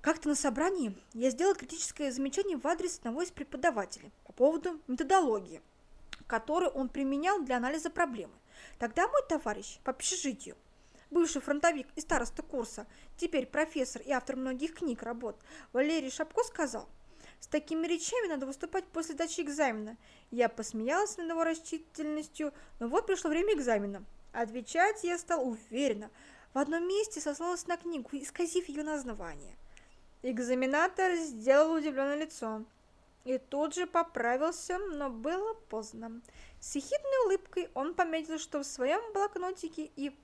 [0.00, 5.62] Как-то на собрании я сделала критическое замечание в адрес одного из преподавателей по поводу методологии,
[6.26, 8.34] которую он применял для анализа проблемы.
[8.78, 10.56] Тогда мой товарищ по общежитию,
[11.10, 12.86] бывший фронтовик и староста курса,
[13.16, 15.40] теперь профессор и автор многих книг, работ,
[15.72, 16.88] Валерий Шапко сказал,
[17.44, 19.98] с такими речами надо выступать после дачи экзамена.
[20.30, 24.02] Я посмеялась над его рачительностью, но вот пришло время экзамена.
[24.32, 26.10] Отвечать я стал уверенно,
[26.54, 29.56] в одном месте сослалась на книгу, исказив ее название.
[30.22, 32.64] Экзаменатор сделал удивленное лицо.
[33.24, 36.20] и тут же поправился, но было поздно.
[36.60, 40.14] С ехидной улыбкой он пометил, что в своем блокнотике и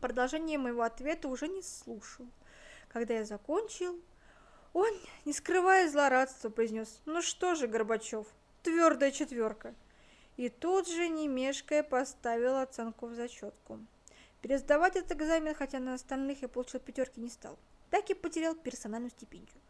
[0.00, 2.26] продолжение моего ответа уже не слушал.
[2.88, 3.98] Когда я закончил,
[4.74, 4.90] он,
[5.24, 8.26] не скрывая злорадства, произнес «Ну что же, Горбачев,
[8.62, 9.74] твердая четверка».
[10.36, 13.80] И тут же, не мешкая, поставил оценку в зачетку.
[14.40, 17.58] Пересдавать этот экзамен, хотя на остальных я получил пятерки, не стал.
[17.90, 19.60] Так и потерял персональную стипендию.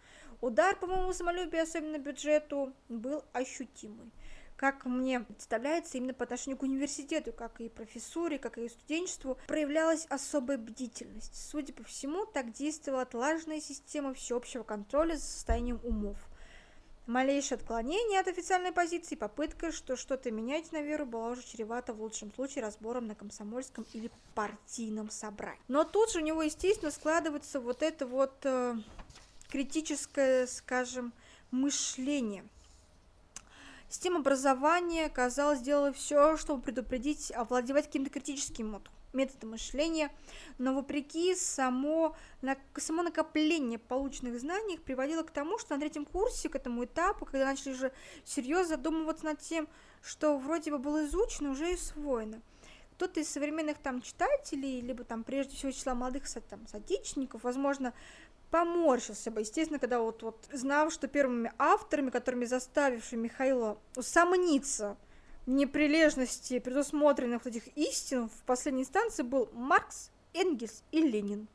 [0.40, 4.12] Удар по моему самолюбию, особенно бюджету, был ощутимый.
[4.56, 10.04] Как мне представляется, именно по отношению к университету, как и профессуре, как и студенчеству, проявлялась
[10.06, 11.34] особая бдительность.
[11.50, 16.18] Судя по всему, так действовала отлаженная система всеобщего контроля за состоянием умов.
[17.08, 22.02] Малейшее отклонение от официальной позиции, попытка что что-то менять на веру была уже чревата в
[22.02, 25.58] лучшем случае разбором на комсомольском или партийном собрании.
[25.68, 28.74] Но тут же у него, естественно, складывается вот это вот э,
[29.48, 31.14] критическое, скажем,
[31.50, 32.44] мышление.
[33.88, 38.74] Система образования, казалось, сделала все, чтобы предупредить, овладевать каким-то критическим
[39.12, 40.10] методом мышления,
[40.58, 42.16] но вопреки само,
[42.76, 47.46] само накопление полученных знаний приводило к тому, что на третьем курсе, к этому этапу, когда
[47.46, 47.92] начали уже
[48.24, 49.68] серьезно задумываться над тем,
[50.02, 52.40] что вроде бы было изучено, уже и усвоено.
[52.92, 57.94] Кто-то из современных там читателей, либо там прежде всего числа молодых там, соотечественников, возможно,
[58.50, 64.96] поморщился бы, естественно, когда вот, вот знал, что первыми авторами, которыми заставившими Михаила усомниться
[65.48, 71.48] неприлежности предусмотренных вот этих истин в последней инстанции был Маркс, Энгельс и Ленин.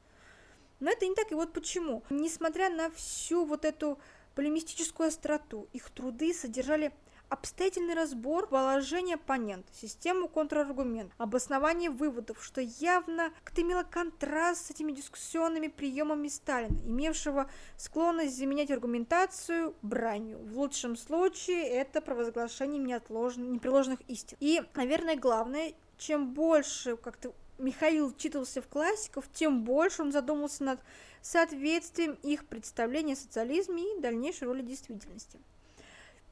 [0.79, 2.03] Но это не так, и вот почему.
[2.09, 3.99] Несмотря на всю вот эту
[4.35, 6.91] полемистическую остроту, их труды содержали
[7.33, 14.91] обстоятельный разбор положения оппонента, систему контраргументов, обоснование выводов, что явно как-то имело контраст с этими
[14.91, 20.37] дискуссионными приемами Сталина, имевшего склонность заменять аргументацию бранью.
[20.37, 24.37] В лучшем случае это провозглашение непреложных истин.
[24.39, 30.79] И, наверное, главное, чем больше как-то Михаил читался в классиков, тем больше он задумался над
[31.21, 35.39] соответствием их представления о социализме и дальнейшей роли действительности.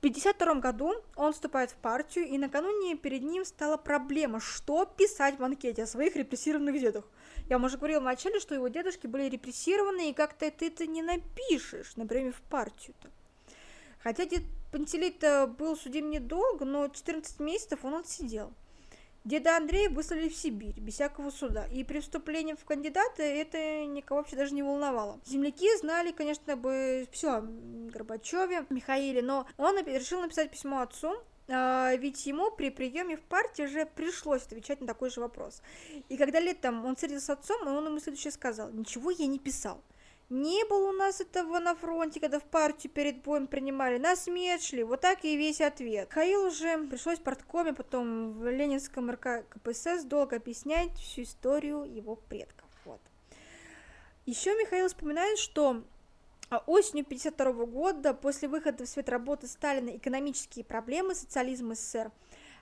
[0.02, 5.44] 1952 году он вступает в партию, и накануне перед ним стала проблема, что писать в
[5.44, 7.06] анкете о своих репрессированных дедах.
[7.48, 11.04] Я уже говорила в начале, что его дедушки были репрессированы, и как-то ты это не
[11.04, 13.12] напишешь, например, в партию-то.
[14.00, 14.42] Хотя дед
[14.72, 18.54] Пантелей был судим недолго, но 14 месяцев он отсидел.
[19.24, 24.22] Деда Андрея выслали в Сибирь, без всякого суда, и при вступлении в кандидаты это никого
[24.22, 25.20] вообще даже не волновало.
[25.26, 31.94] Земляки знали, конечно, бы все о Горбачеве, Михаиле, но он решил написать письмо отцу, а,
[31.96, 35.62] ведь ему при приеме в партии уже пришлось отвечать на такой же вопрос.
[36.10, 39.84] И когда летом он встретился с отцом, он ему следующее сказал, ничего я не писал.
[40.32, 43.98] Не было у нас этого на фронте, когда в партию перед боем принимали.
[43.98, 44.82] Нас мечли.
[44.82, 46.10] Вот так и весь ответ.
[46.10, 52.16] Хаил уже пришлось в парткоме, потом в Ленинском РК КПСС долго объяснять всю историю его
[52.16, 52.70] предков.
[52.86, 53.02] Вот.
[54.26, 55.84] Еще Михаил вспоминает, что
[56.66, 62.10] осенью 1952 года, после выхода в свет работы Сталина «Экономические проблемы социализма СССР»,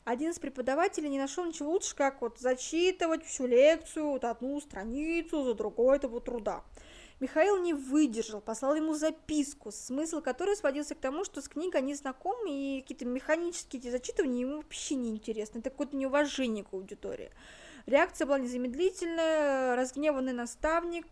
[0.06, 5.44] один из преподавателей не нашел ничего лучше, как вот зачитывать всю лекцию, вот одну страницу
[5.44, 6.64] за другой этого труда.
[7.20, 11.94] Михаил не выдержал, послал ему записку, смысл которой сводился к тому, что с книгой они
[11.94, 15.60] знакомы, и какие-то механические эти зачитывания ему вообще не интересны.
[15.60, 17.32] Это какое-то неуважение к аудитории.
[17.86, 21.06] Реакция была незамедлительная, разгневанный наставник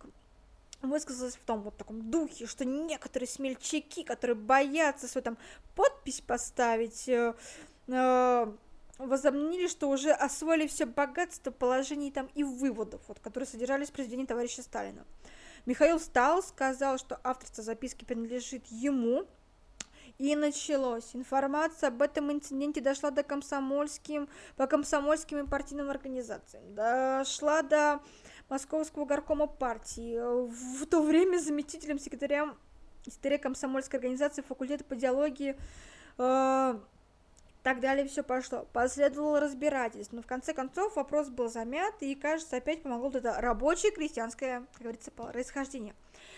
[0.82, 5.38] высказался в том вот таком духе, что некоторые смельчаки, которые боятся свою там
[5.76, 7.34] подпись поставить, э,
[7.88, 8.54] э,
[8.98, 14.26] возомнили, что уже освоили все богатство положений там и выводов, вот, которые содержались в произведении
[14.26, 15.04] товарища Сталина.
[15.68, 19.28] Михаил встал, сказал, что авторство записки принадлежит ему,
[20.18, 21.14] и началось.
[21.14, 26.74] Информация об этом инциденте дошла до комсомольским, по комсомольским и партийным организациям.
[26.74, 28.00] Дошла до
[28.48, 30.18] Московского горкома партии.
[30.48, 32.56] В то время заместителем секретаря,
[33.06, 35.60] секретаря комсомольской организации факультета по диалогии
[36.18, 36.80] э,
[37.68, 38.66] так далее все пошло.
[38.72, 43.42] Последовало разбирательство, но в конце концов вопрос был замят, и, кажется, опять помогло вот это
[43.42, 45.94] рабочее крестьянское, как говорится, происхождение.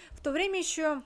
[0.09, 1.03] В то время еще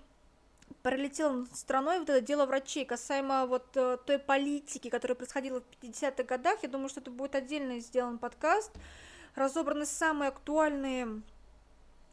[0.81, 5.83] пролетело над страной вот это дело врачей касаемо вот э, той политики, которая происходила в
[5.83, 6.63] 50-х годах.
[6.63, 8.71] Я думаю, что это будет отдельно сделан подкаст.
[9.35, 11.21] Разобраны самые актуальные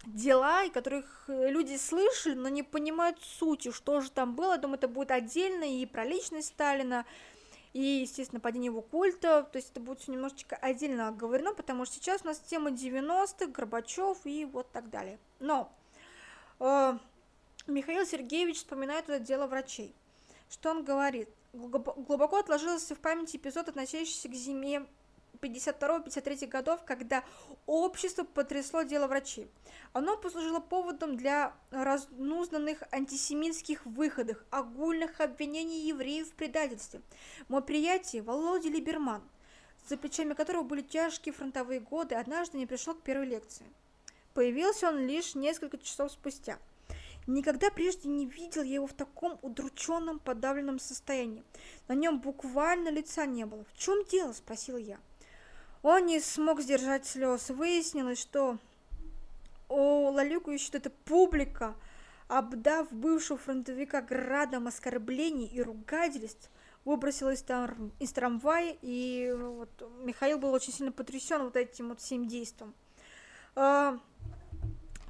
[0.05, 4.55] дела, и которых люди слышали, но не понимают сути, что же там было.
[4.55, 7.07] Я думаю, это будет отдельно и про личность Сталина,
[7.73, 11.97] и, естественно, падение его культа, то есть это будет все немножечко отдельно оговорено, потому что
[11.97, 15.18] сейчас у нас тема 90-х, Горбачев и вот так далее.
[15.39, 15.73] Но
[16.59, 16.99] э,
[17.66, 19.95] Михаил Сергеевич вспоминает это дело врачей.
[20.49, 21.29] что он говорит.
[21.53, 24.87] Глубоко отложился в памяти эпизод, относящийся к зиме
[25.41, 27.24] 52-53 годов, когда
[27.66, 29.51] общество потрясло дело врачей.
[29.93, 37.01] Оно послужило поводом для разнузданных антисемитских выходов, огульных обвинений евреев в предательстве.
[37.49, 39.22] Мой приятель Володя Либерман,
[39.88, 43.66] за плечами которого были тяжкие фронтовые годы, однажды не пришел к первой лекции.
[44.34, 46.59] Появился он лишь несколько часов спустя.
[47.26, 51.45] Никогда прежде не видел я его в таком удрученном, подавленном состоянии.
[51.86, 53.64] На нем буквально лица не было.
[53.64, 54.99] «В чем дело?»– спросил я.
[55.83, 57.49] Он не смог сдержать слез.
[57.51, 58.59] Выяснилось, что
[59.68, 61.74] у лалюкающей эта публика,
[62.28, 66.51] обдав бывшего фронтовика градом оскорблений и ругательств,
[66.85, 69.70] выбросилась там из трамвая, и вот
[70.03, 72.74] Михаил был очень сильно потрясен вот этим вот всем действием.
[73.55, 73.99] А,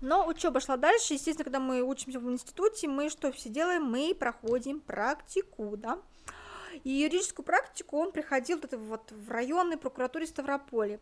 [0.01, 3.85] но учеба шла дальше, естественно, когда мы учимся в институте, мы что все делаем?
[3.85, 5.99] Мы проходим практику, да?
[6.85, 11.01] И юридическую практику он приходил вот, вот в районной прокуратуре Ставрополя.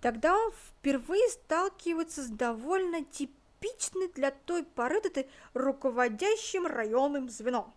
[0.00, 7.72] Тогда он впервые сталкивается с довольно типичной для той поры этой руководящим районным звеном.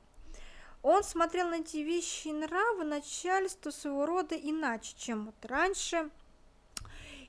[0.82, 6.10] Он смотрел на эти вещи и нравы начальства своего рода иначе, чем вот раньше.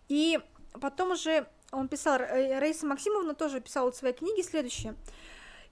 [0.08, 0.38] И
[0.78, 4.94] потом уже он писал, э, Раиса Максимовна тоже писала в своей книге следующее.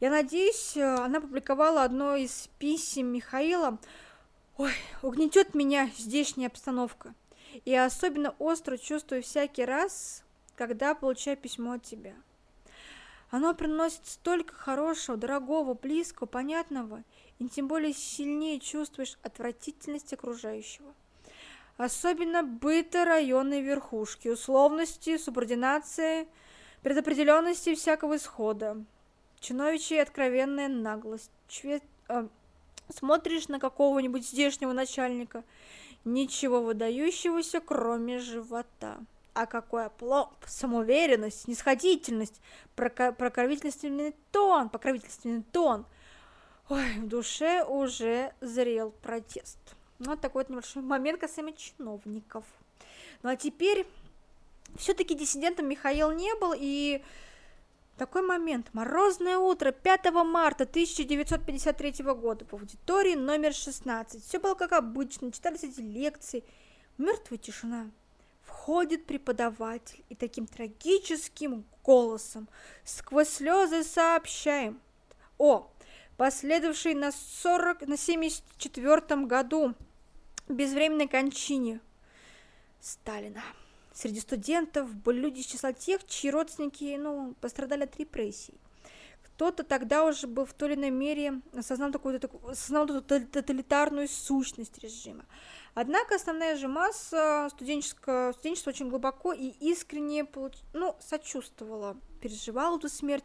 [0.01, 3.79] Я надеюсь, э, она публиковала одно из писем Михаила,
[4.57, 7.13] Ой, угнетет меня здешняя обстановка.
[7.65, 10.23] И особенно остро чувствую всякий раз,
[10.55, 12.15] когда получаю письмо от тебя.
[13.31, 17.03] Оно приносит столько хорошего, дорогого, близкого, понятного,
[17.41, 20.95] и тем более сильнее чувствуешь отвратительность окружающего.
[21.77, 26.29] Особенно быта районной верхушки, условности, субординации,
[26.83, 28.85] предопределенности всякого исхода,
[29.41, 31.81] чиновичья откровенная наглость, чве...
[32.09, 32.29] э,
[32.89, 35.45] Смотришь на какого-нибудь здешнего начальника,
[36.05, 38.99] ничего выдающегося, кроме живота.
[39.33, 42.41] А какой опломб, самоуверенность, снисходительность,
[42.77, 45.87] покровительственный тон, покровительственный тон.
[46.69, 49.59] Ой, в душе уже зрел протест.
[49.99, 52.45] Вот такой вот небольшой момент касаемо чиновников.
[53.23, 53.87] Ну а теперь
[54.77, 57.03] все-таки диссидентом Михаил не был, и
[57.97, 58.69] такой момент.
[58.73, 64.25] Морозное утро 5 марта 1953 года в аудитории номер 16.
[64.25, 66.45] Все было как обычно, читались эти лекции.
[66.99, 67.91] Мертвая тишина.
[68.43, 72.49] Входит преподаватель и таким трагическим голосом
[72.85, 74.81] сквозь слезы сообщаем.
[75.39, 75.71] О,
[76.17, 79.75] последовавшей на 40, на 74 году
[80.49, 81.81] безвременной кончине
[82.81, 83.43] Сталина.
[83.95, 88.55] Среди студентов были люди из числа тех, чьи родственники ну, пострадали от репрессий.
[89.23, 94.79] Кто-то тогда уже был в той или иной мере осознал, такую, осознал эту тоталитарную сущность
[94.79, 95.25] режима.
[95.75, 100.27] Однако основная же масса студенческого, студенчества очень глубоко и искренне
[100.73, 103.25] ну, сочувствовала, переживала эту смерть,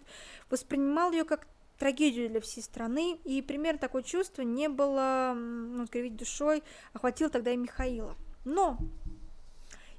[0.51, 1.47] воспринимал ее как
[1.79, 6.63] трагедию для всей страны, и примерно такое чувство не было, ну, кривить душой,
[6.93, 8.15] охватило тогда и Михаила.
[8.45, 8.77] Но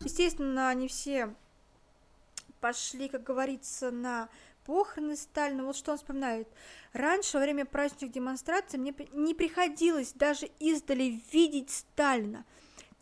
[0.02, 1.34] Естественно, они все
[2.60, 4.30] пошли, как говорится, на
[4.64, 5.62] похороны Сталина.
[5.64, 6.48] Вот что он вспоминает.
[6.94, 12.46] Раньше, во время праздничных демонстраций, мне не приходилось даже издали видеть Сталина.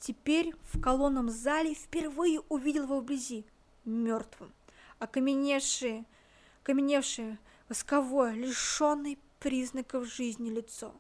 [0.01, 3.45] Теперь в колонном зале впервые увидел его вблизи,
[3.85, 4.53] мертвым,
[4.99, 6.05] окаменевшее,
[6.63, 7.39] окаменевшее,
[7.69, 10.95] восковое, лишенное признаков жизни лицо.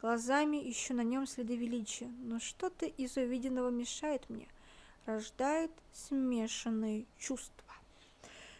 [0.00, 4.48] Глазами еще на нем следы величия, но что-то из увиденного мешает мне–
[5.06, 7.62] рождает смешанные чувства.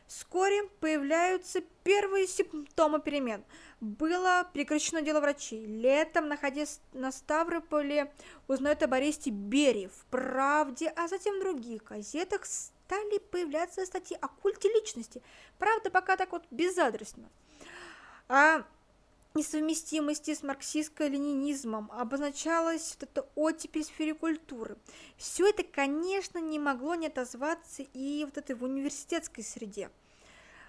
[0.07, 3.43] Вскоре появляются первые симптомы перемен.
[3.81, 5.65] Было прекращено дело врачей.
[5.65, 8.13] Летом, находясь на Ставрополе,
[8.47, 14.29] узнает об аресте Берии в «Правде», а затем в других газетах стали появляться статьи о
[14.29, 15.23] культе личности.
[15.59, 17.31] Правда, пока так вот безадресно.
[18.29, 18.65] А
[19.35, 24.77] несовместимости с марксистско-ленинизмом обозначалась вот эта оттепель сфере культуры.
[25.17, 29.91] Все это, конечно, не могло не отозваться и вот этой в университетской среде.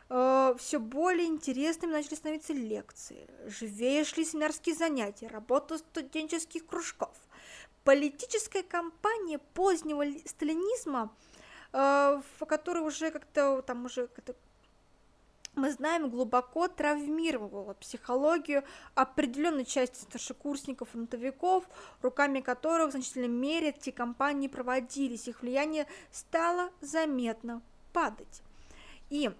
[0.09, 7.15] Э, Все более интересными начали становиться лекции, живее шли семинарские занятия, работа студенческих кружков.
[7.83, 11.13] Политическая кампания позднего сталинизма,
[11.73, 14.35] э, в которой уже как-то там уже как-то
[15.55, 18.63] мы знаем, глубоко травмировала психологию
[18.95, 21.63] определенной части старшекурсников, фронтовиков,
[22.01, 27.61] руками которых в значительной мере эти кампании проводились, их влияние стало заметно
[27.91, 28.41] падать.
[29.09, 29.31] И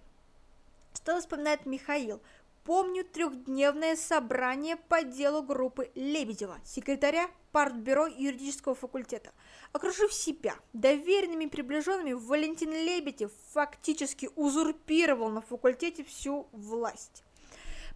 [0.94, 2.22] что вспоминает Михаил?
[2.64, 9.32] Помню трехдневное собрание по делу группы Лебедева, секретаря партбюро юридического факультета.
[9.72, 17.24] Окружив себя доверенными приближенными, Валентин Лебедев фактически узурпировал на факультете всю власть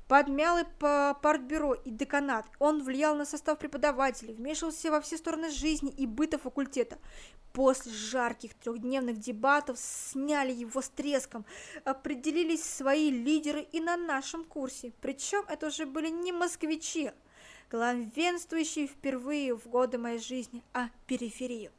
[0.08, 2.46] подмял и по партбюро и деканат.
[2.60, 6.98] Он влиял на состав преподавателей, вмешивался во все стороны жизни и быта факультета.
[7.54, 11.46] После жарких трехдневных дебатов сняли его с треском,
[11.86, 14.94] определились свои лидеры и на нашем курсе.
[15.02, 17.12] Причем это уже были не москвичи,
[17.70, 21.72] главенствующие впервые в годы моей жизни, а периферию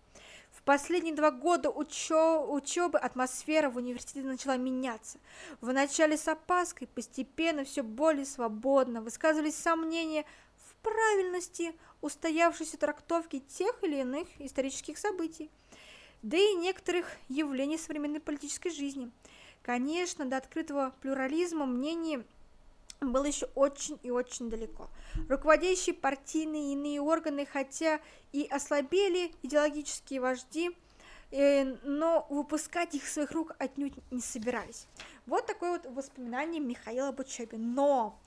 [0.68, 5.18] последние два года учё учебы атмосфера в университете начала меняться.
[5.62, 10.26] Вначале с опаской, постепенно все более свободно высказывались сомнения
[10.56, 15.50] в правильности устоявшейся трактовки тех или иных исторических событий,
[16.20, 19.10] да и некоторых явлений современной политической жизни.
[19.62, 22.24] Конечно, до открытого плюрализма мнений
[23.00, 24.90] было еще очень и очень далеко.
[25.28, 28.00] Руководящие партийные и иные органы, хотя
[28.32, 30.70] и ослабели идеологические вожди,
[31.30, 34.86] э, но выпускать их из своих рук отнюдь не собирались.
[35.26, 37.58] Вот такое вот воспоминание Михаила об учебе.
[37.58, 38.18] Но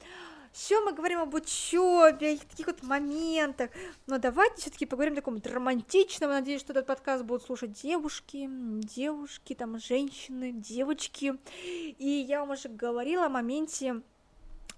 [0.51, 3.71] все мы говорим об учебе, о таких вот моментах.
[4.05, 6.29] Но давайте все-таки поговорим о таком романтичном.
[6.29, 11.37] Надеюсь, что этот подкаст будут слушать девушки, девушки, там, женщины, девочки.
[11.63, 14.01] И я вам уже говорила о моменте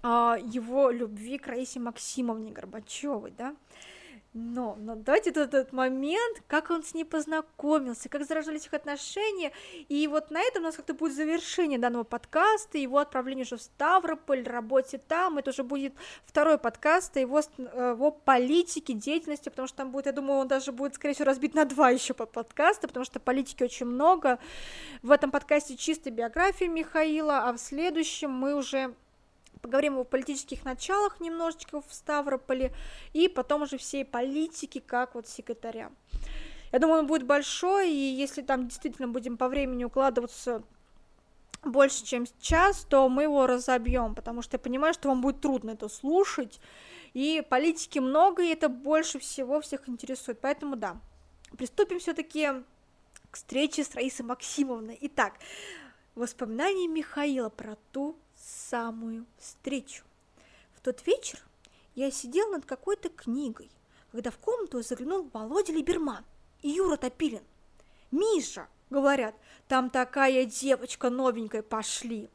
[0.04, 3.54] его любви к Раисе Максимовне Горбачевой, да.
[4.36, 9.52] Но, но давайте этот, момент, как он с ней познакомился, как заражались их отношения,
[9.88, 13.62] и вот на этом у нас как-то будет завершение данного подкаста, его отправление уже в
[13.62, 15.94] Ставрополь, работе там, это уже будет
[16.24, 20.96] второй подкаст его, его политике, деятельности, потому что там будет, я думаю, он даже будет,
[20.96, 24.40] скорее всего, разбит на два еще подкаста, потому что политики очень много,
[25.02, 28.96] в этом подкасте чисто биография Михаила, а в следующем мы уже
[29.64, 32.74] поговорим о политических началах немножечко в Ставрополе,
[33.14, 35.90] и потом уже всей политики, как вот секретаря.
[36.70, 40.62] Я думаю, он будет большой, и если там действительно будем по времени укладываться
[41.62, 45.70] больше, чем час, то мы его разобьем, потому что я понимаю, что вам будет трудно
[45.70, 46.60] это слушать,
[47.14, 51.00] и политики много, и это больше всего всех интересует, поэтому да,
[51.56, 52.50] приступим все-таки
[53.30, 54.98] к встрече с Раисой Максимовной.
[55.00, 55.34] Итак,
[56.14, 58.14] воспоминания Михаила про ту
[58.68, 60.04] самую встречу.
[60.74, 61.40] В тот вечер
[61.94, 63.70] я сидел над какой-то книгой,
[64.10, 66.24] когда в комнату заглянул Володя Либерман
[66.62, 67.42] и Юра Топилин.
[68.10, 69.34] «Миша!»— говорят,
[69.68, 72.28] «там такая девочка новенькая, пошли!»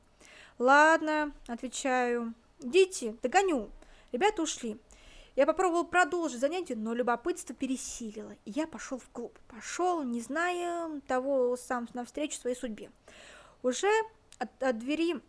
[0.57, 3.69] «Ладно»,— отвечаю, «идите, догоню».
[4.11, 4.77] Ребята ушли.
[5.35, 9.37] Я попробовал продолжить занятие, но любопытство пересилило, и я пошел в клуб.
[9.47, 12.91] Пошел, не зная того сам навстречу своей судьбе.
[13.61, 13.89] Уже
[14.39, 15.21] от, от двери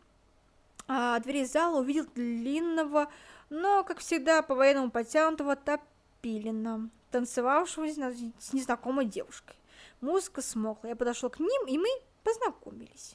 [0.93, 3.13] а, двери зала увидел длинного,
[3.49, 9.55] но, как всегда, по-военному подтянутого Топилина, танцевавшего с незнакомой девушкой.
[10.01, 11.89] Музыка смолкла, я подошел к ним, и мы
[12.25, 13.15] познакомились.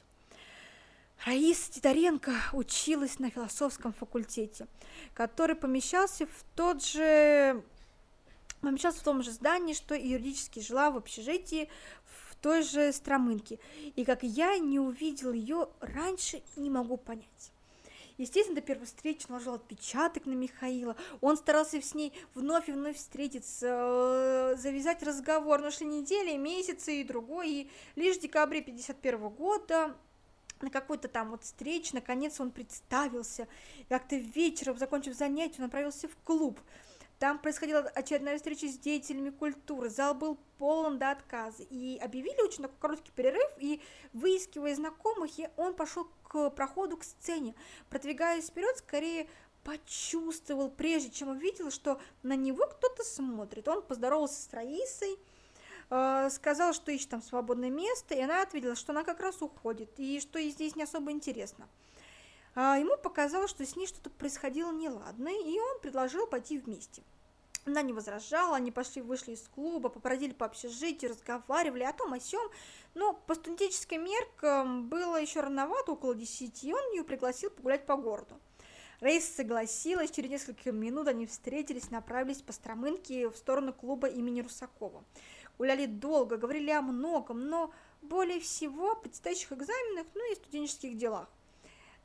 [1.26, 4.68] Раиса Титаренко училась на философском факультете,
[5.12, 7.62] который помещался в тот же
[8.62, 11.68] помещался в том же здании, что и юридически жила в общежитии
[12.06, 13.58] в той же Стромынке.
[13.96, 17.52] И как я не увидел ее раньше, не могу понять.
[18.18, 20.96] Естественно, до первой встречи наложил отпечаток на Михаила.
[21.20, 25.60] Он старался с ней вновь и вновь встретиться, э, завязать разговор.
[25.60, 27.50] Но шли недели, месяцы и другой.
[27.50, 29.94] И лишь в декабре 51 года
[30.60, 33.46] на какой-то там вот встрече, наконец он представился.
[33.88, 36.58] Как-то вечером, закончив занятие, он направился в клуб.
[37.18, 39.88] Там происходила очередная встреча с деятелями культуры.
[39.88, 41.62] Зал был полон до отказа.
[41.70, 43.50] И объявили очень такой короткий перерыв.
[43.58, 43.80] И
[44.12, 47.54] выискивая знакомых, он пошел к проходу к сцене.
[47.88, 49.28] Продвигаясь вперед, скорее
[49.64, 53.66] почувствовал, прежде чем увидел, что на него кто-то смотрит.
[53.66, 55.18] Он поздоровался с Раисой,
[55.90, 59.90] э, сказал, что ищет там свободное место, и она ответила, что она как раз уходит,
[59.96, 61.66] и что ей здесь не особо интересно.
[62.58, 67.02] А ему показалось, что с ней что-то происходило неладное, и он предложил пойти вместе.
[67.66, 72.20] Она не возражала, они пошли, вышли из клуба, попродили по общежитию, разговаривали о том, о
[72.20, 72.50] сём,
[72.94, 77.96] но по студенческим меркам было еще рановато, около десяти, и он ее пригласил погулять по
[77.96, 78.40] городу.
[79.00, 85.04] Рейс согласилась, через несколько минут они встретились, направились по Стромынке в сторону клуба имени Русакова.
[85.58, 87.70] Гуляли долго, говорили о многом, но
[88.00, 91.28] более всего о предстоящих экзаменах, ну и студенческих делах.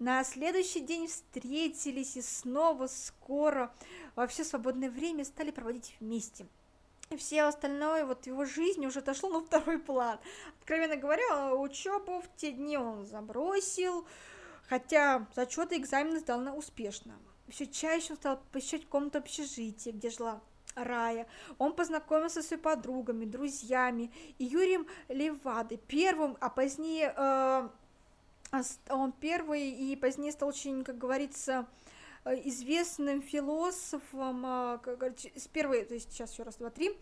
[0.02, 3.72] На следующий день встретились и снова скоро
[4.15, 6.48] во все свободное время стали проводить вместе.
[7.11, 10.18] И все остальное, вот его жизнь уже отошло на второй план.
[10.60, 14.07] Откровенно говоря, учебу в те дни он забросил,
[14.68, 17.14] хотя зачеты и экзамены сдал на успешно.
[17.48, 20.41] Все чаще он стал посещать комнату общежития, где жила
[20.73, 21.28] Рая.
[21.60, 27.69] Он познакомился с своими подругами, друзьями и Юрием Левадой, первым, а позднее э,
[28.90, 31.68] он первый и позднее стал очень, как говорится,
[32.23, 36.95] Э, известным философом, э, с первой, то есть сейчас еще раз, два, три,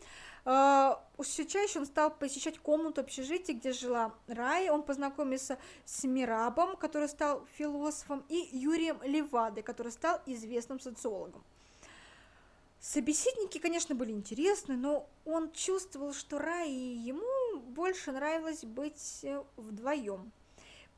[0.45, 6.77] э, все чаще он стал посещать комнату общежития, где жила Рай, он познакомился с Мирабом,
[6.77, 11.43] который стал философом, и Юрием Левадой, который стал известным социологом.
[12.79, 19.25] Собеседники, конечно, были интересны, но он чувствовал, что Рай ему больше нравилось быть
[19.57, 20.31] вдвоем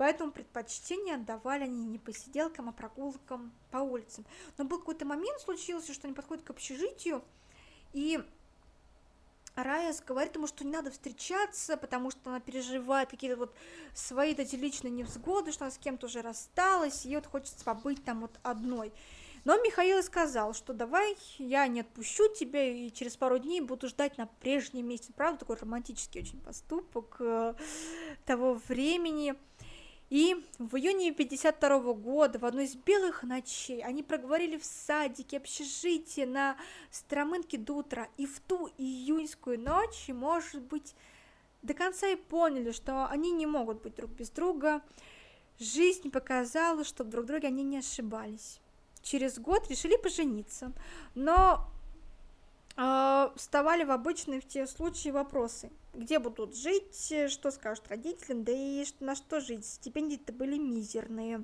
[0.02, 4.26] поэтому предпочтение отдавали они не посиделкам, а прогулкам по улицам.
[4.58, 7.24] Но был какой-то момент, случился, что они подходят к общежитию,
[7.94, 8.20] и
[9.54, 13.56] Рая говорит ему, что не надо встречаться, потому что она переживает какие-то вот
[13.94, 18.22] свои эти личные невзгоды, что она с кем-то уже рассталась, и вот хочется побыть там
[18.22, 18.92] вот одной.
[19.44, 24.18] Но Михаил сказал, что давай я не отпущу тебя и через пару дней буду ждать
[24.18, 25.14] на прежнем месте.
[25.16, 27.54] Правда, такой романтический очень поступок э,
[28.26, 29.36] того времени.
[30.12, 36.26] И в июне 52 года, в одну из белых ночей, они проговорили в садике, общежитии
[36.26, 36.58] на
[36.90, 38.10] Стромынке до утра.
[38.18, 40.96] И в ту июньскую ночь, может быть,
[41.62, 44.82] до конца и поняли, что они не могут быть друг без друга.
[45.60, 48.60] Жизнь показала, что друг друга они не ошибались.
[49.02, 50.74] Через год решили пожениться,
[51.16, 51.70] но
[52.76, 58.52] э, вставали в обычные в те случаи вопросы– где будут жить, что скажут родителям, да
[58.52, 59.66] и на что жить.
[59.66, 61.44] Стипендии-то были мизерные.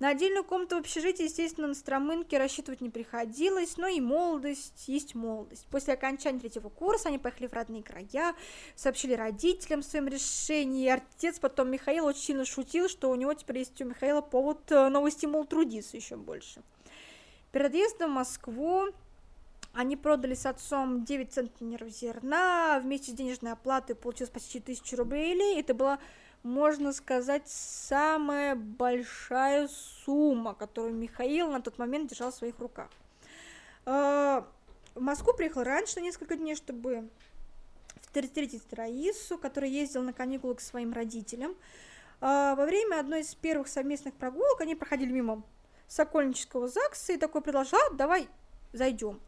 [0.00, 5.14] На отдельную комнату в общежитии, естественно, на Стромынке рассчитывать не приходилось, но и молодость есть
[5.14, 5.66] молодость.
[5.70, 8.34] После окончания третьего курса они поехали в родные края,
[8.74, 13.58] сообщили родителям о своем решении, отец потом Михаил очень сильно шутил, что у него теперь
[13.58, 16.62] есть у Михаила повод, э, новый стимул трудиться еще больше.
[17.52, 18.86] Перед отъездом в Москву
[19.72, 25.60] они продали с отцом 9 центнеров зерна, вместе с денежной оплатой получилось почти 1000 рублей.
[25.60, 25.98] Это была,
[26.42, 29.68] можно сказать, самая большая
[30.04, 32.90] сумма, которую Михаил на тот момент держал в своих руках.
[33.86, 34.46] А,
[34.94, 37.08] в Москву приехал раньше на несколько дней, чтобы
[38.00, 41.54] встретить Раису, которая ездила на каникулы к своим родителям.
[42.20, 45.44] А, во время одной из первых совместных прогулок они проходили мимо
[45.86, 48.28] Сокольнического ЗАГСа и такой предложил, а, давай
[48.72, 49.20] зайдем.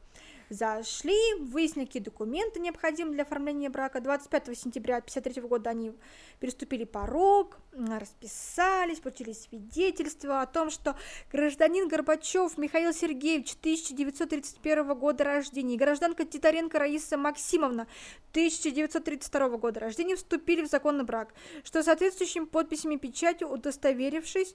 [0.52, 4.00] Зашли, выяснили, какие документы необходимы для оформления брака.
[4.00, 5.94] 25 сентября 1953 года они
[6.40, 10.94] переступили порог, расписались, получили свидетельство о том, что
[11.32, 17.86] гражданин Горбачев Михаил Сергеевич 1931 года рождения и гражданка Титаренко Раиса Максимовна
[18.32, 21.32] 1932 года рождения вступили в законный брак,
[21.64, 24.54] что соответствующими подписями и печатью, удостоверившись,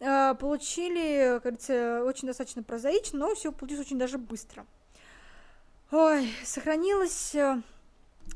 [0.00, 4.66] э, получили, говорится, очень достаточно прозаично, но все получилось очень даже быстро.
[5.92, 7.60] Ой, сохранилось э,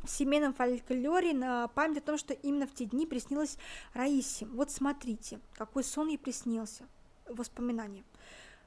[0.02, 3.58] в семейном фольклоре на память о том, что именно в те дни приснилось
[3.92, 4.46] Раисе.
[4.46, 6.84] Вот смотрите, какой сон ей приснился.
[7.28, 8.02] Воспоминания.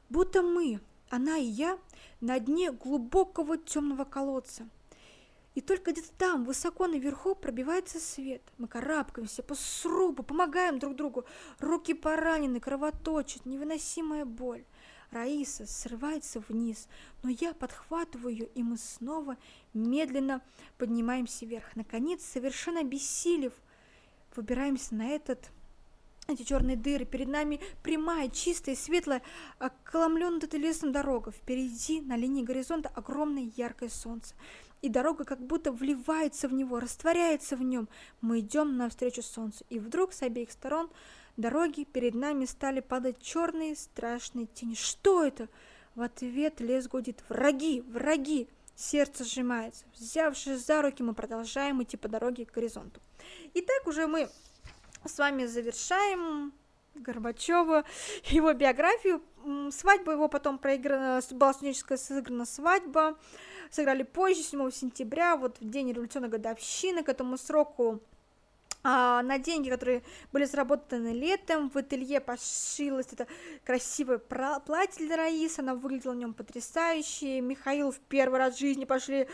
[0.10, 1.78] Будто мы, она и я,
[2.22, 4.70] на дне глубокого темного колодца.
[5.54, 8.42] И только где-то там, высоко наверху, пробивается свет.
[8.58, 11.26] Мы карабкаемся по срубу, помогаем друг другу.
[11.60, 14.64] Руки поранены, кровоточат, невыносимая боль.
[15.12, 16.88] Раиса срывается вниз,
[17.24, 19.38] но я подхватываю ее, и мы снова
[19.74, 20.42] медленно
[20.78, 21.76] поднимаемся вверх.
[21.76, 23.54] Наконец, совершенно обессилев,
[24.36, 25.52] выбираемся на этот
[26.28, 29.22] эти черные дыры, перед нами прямая, чистая, светлая,
[29.60, 31.32] околомленная лесом дорога.
[31.32, 34.36] Впереди, на линии горизонта, огромное яркое солнце.
[34.82, 37.88] И дорога как будто вливается в него, растворяется в нем.
[38.22, 39.66] Мы идем навстречу солнцу.
[39.70, 40.90] И вдруг с обеих сторон
[41.38, 44.76] дороги перед нами стали падать черные страшные тени.
[44.76, 45.48] Что это?
[45.96, 47.24] В ответ лес гудит.
[47.30, 47.82] Враги!
[47.82, 48.50] Враги!
[48.76, 49.86] Сердце сжимается.
[49.96, 53.00] Взявшись за руки, мы продолжаем идти по дороге к горизонту.
[53.56, 54.30] Итак, уже мы
[55.04, 56.54] с вами завершаем
[56.94, 57.86] Горбачева,
[58.26, 59.22] его биографию.
[59.72, 63.18] Свадьба его потом проиграна, была студенческая сыграна свадьба.
[63.72, 68.02] Сыграли позже, 7 сентября, вот в день революционной годовщины, к этому сроку
[68.90, 70.02] а, на деньги, которые
[70.32, 73.28] были заработаны летом, в ателье пошилось это
[73.66, 77.42] красивое платье для Раисы, она выглядела в нем потрясающе.
[77.42, 79.28] Михаил в первый раз в жизни пошли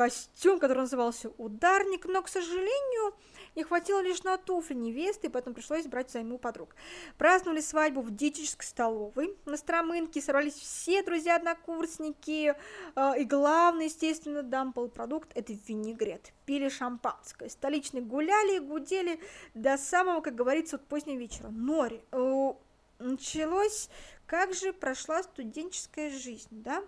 [0.00, 3.14] костюм, который назывался «Ударник», но, к сожалению,
[3.54, 6.74] не хватило лишь на туфли невесты, поэтому пришлось брать взаймы у подруг.
[7.18, 9.36] Праздновали свадьбу в диетической столовой.
[9.44, 12.54] На Стромынке собрались все друзья-однокурсники,
[12.96, 16.32] э, и главный, естественно, дам полупродукт– это винегрет.
[16.46, 19.20] Пили шампанское, столичные гуляли и гудели
[19.52, 21.48] до самого, как говорится, вот позднего вечера.
[21.50, 22.52] Нори, э,
[23.00, 23.90] началось,
[24.24, 26.82] как же прошла студенческая жизнь, да?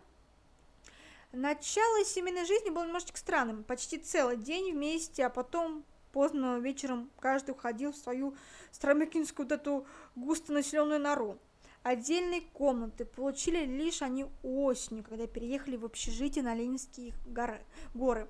[1.32, 3.64] Начало семейной жизни было немножечко странным.
[3.64, 5.82] Почти целый день вместе, а потом
[6.12, 8.36] поздно вечером каждый уходил в свою
[8.70, 11.38] стромекинскую вот эту густонаселенную нору.
[11.82, 17.64] Отдельные комнаты получили лишь они осенью, когда переехали в общежитие на Ленинские горы.
[17.94, 18.28] горы.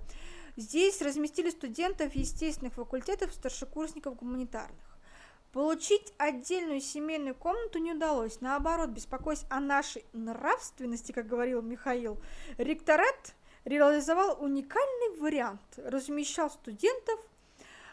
[0.56, 4.91] Здесь разместили студентов естественных факультетов, старшекурсников гуманитарных.
[5.52, 8.40] Получить отдельную семейную комнату не удалось.
[8.40, 12.18] Наоборот, беспокоясь о нашей нравственности, как говорил Михаил,
[12.56, 13.34] ректорат
[13.66, 15.60] реализовал уникальный вариант.
[15.76, 17.20] Размещал студентов,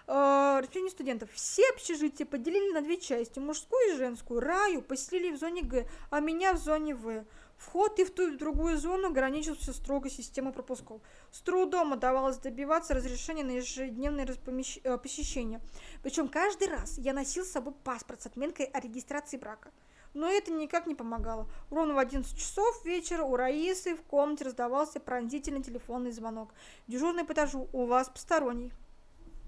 [0.07, 4.40] э, не студентов, все общежития поделили на две части, мужскую и женскую.
[4.40, 7.26] Раю поселили в зоне Г, а меня в зоне В.
[7.60, 11.02] Вход и в ту и в другую зону ограничивался строго системой пропусков.
[11.30, 15.60] С трудом удавалось добиваться разрешения на ежедневное э, посещение.
[16.02, 19.72] Причем каждый раз я носил с собой паспорт с отметкой о регистрации брака.
[20.14, 21.49] Но это никак не помогало.
[21.69, 26.53] Ровно в 11 часов вечера у Раисы в комнате раздавался пронзительный телефонный звонок.
[26.88, 28.72] Дежурный по этажу, у вас посторонний.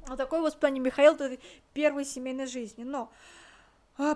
[0.08, 1.18] Вот такое воспитание Михаила
[1.74, 2.84] первой семейной жизни.
[2.84, 3.10] Но а,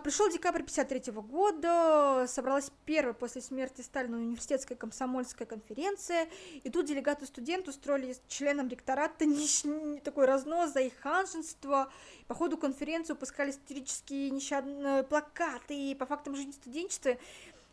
[0.04, 6.28] Пришел декабрь 53 года, собралась первая после смерти Сталина университетская комсомольская конференция,
[6.64, 11.92] и тут делегаты студенты устроили членам ректората не, такой разнос за их ханжество.
[12.26, 17.18] По ходу конференции выпускали исторические нещадные плакаты и по фактам жизни студенчества,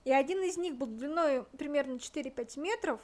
[0.05, 3.01] и один из них был длиной примерно 4-5 метров,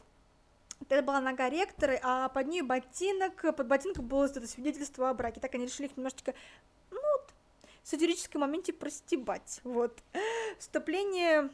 [0.87, 5.41] это была нога ректора, а под ней ботинок, под ботинком было это свидетельство о браке.
[5.41, 6.35] Так они решили их немножечко
[7.89, 9.61] сатирическом моменте простебать.
[9.65, 10.03] Вот.
[10.59, 11.51] Вступление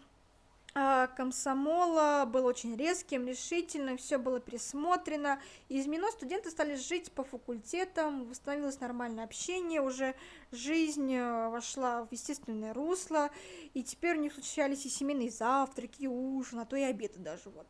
[0.77, 5.41] а, комсомола было очень резким, решительным, все было пересмотрено.
[5.69, 10.17] Из МИНО студенты стали жить по факультетам, восстановилось нормальное общение, уже
[10.51, 13.31] жизнь э, вошла в естественное русло,
[13.73, 17.51] и теперь у них случались и семейные завтраки, и ужин, а то и обеды даже
[17.51, 17.69] вот.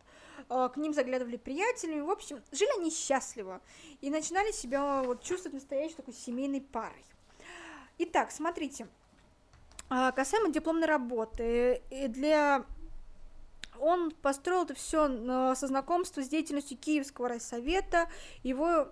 [0.48, 3.60] А, к ним заглядывали приятелями, в общем, жили они счастливо
[4.00, 7.04] и начинали себя вот чувствовать настоящей такой семейной парой.
[7.98, 8.88] Итак, смотрите,
[9.88, 12.64] а, касаемо дипломной работы, для
[13.80, 18.08] он построил это все а, со знакомства с деятельностью Киевского райсовета,
[18.42, 18.88] его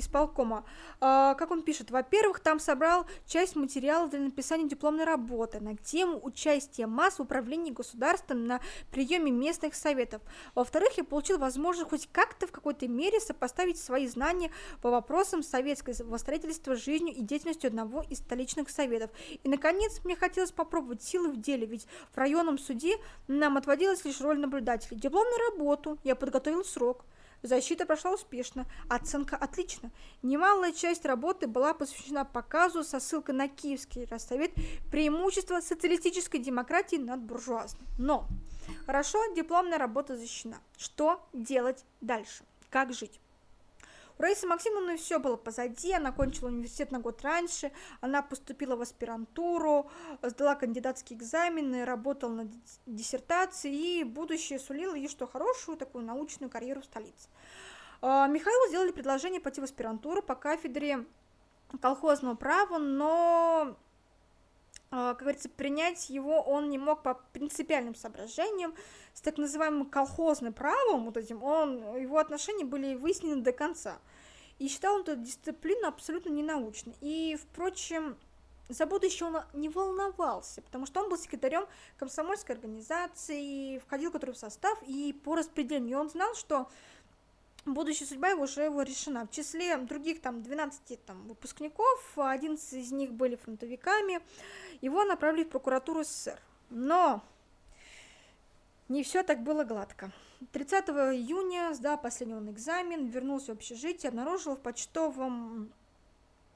[0.00, 0.64] исполкома.
[1.00, 6.18] А, как он пишет, во-первых, там собрал часть материала для написания дипломной работы на тему
[6.22, 8.60] участия масс в управлении государством на
[8.90, 10.22] приеме местных советов.
[10.54, 14.50] Во-вторых, я получил возможность хоть как-то в какой-то мере сопоставить свои знания
[14.82, 19.10] по вопросам советского строительства с жизнью и деятельностью одного из столичных советов.
[19.42, 22.96] И, наконец, мне хотелось попробовать силы в деле, ведь в районном суде
[23.28, 24.96] нам отводилась лишь роль наблюдателя.
[24.96, 27.04] Дипломную работу я подготовил срок.
[27.42, 29.90] Защита прошла успешно, оценка отлично.
[30.22, 34.52] Немалая часть работы была посвящена показу со ссылкой на Киевский Россовет
[34.90, 37.86] преимущества социалистической демократии над буржуазной.
[37.98, 38.26] Но
[38.86, 40.58] хорошо, дипломная работа защищена.
[40.76, 42.44] Что делать дальше?
[42.68, 43.20] Как жить?
[44.20, 47.72] У Раисы Максимовны все было позади, она кончила университет на год раньше,
[48.02, 49.90] она поступила в аспирантуру,
[50.20, 52.48] сдала кандидатские экзамены, работала над
[52.84, 57.30] диссертацией, и будущее сулило ей что хорошую такую научную карьеру в столице.
[58.02, 61.06] А, Михаилу сделали предложение пойти в аспирантуру по кафедре
[61.80, 63.74] колхозного права, но
[64.90, 68.74] а, как говорится, принять его он не мог по принципиальным соображениям,
[69.20, 73.98] с так называемым колхозным правом, вот этим, он, его отношения были выяснены до конца.
[74.58, 76.94] И считал он эту дисциплину абсолютно ненаучной.
[77.02, 78.16] И, впрочем,
[78.70, 81.66] за будущее он не волновался, потому что он был секретарем
[81.98, 86.70] комсомольской организации, входил который в состав, и по распределению он знал, что
[87.66, 89.26] будущая судьба его уже его решена.
[89.26, 94.22] В числе других там 12 там, выпускников, 11 из них были фронтовиками,
[94.80, 96.40] его направили в прокуратуру СССР.
[96.70, 97.22] Но
[98.90, 100.10] не все так было гладко.
[100.52, 105.72] 30 июня, сдав последний он экзамен, вернулся в общежитие, обнаружил в почтовом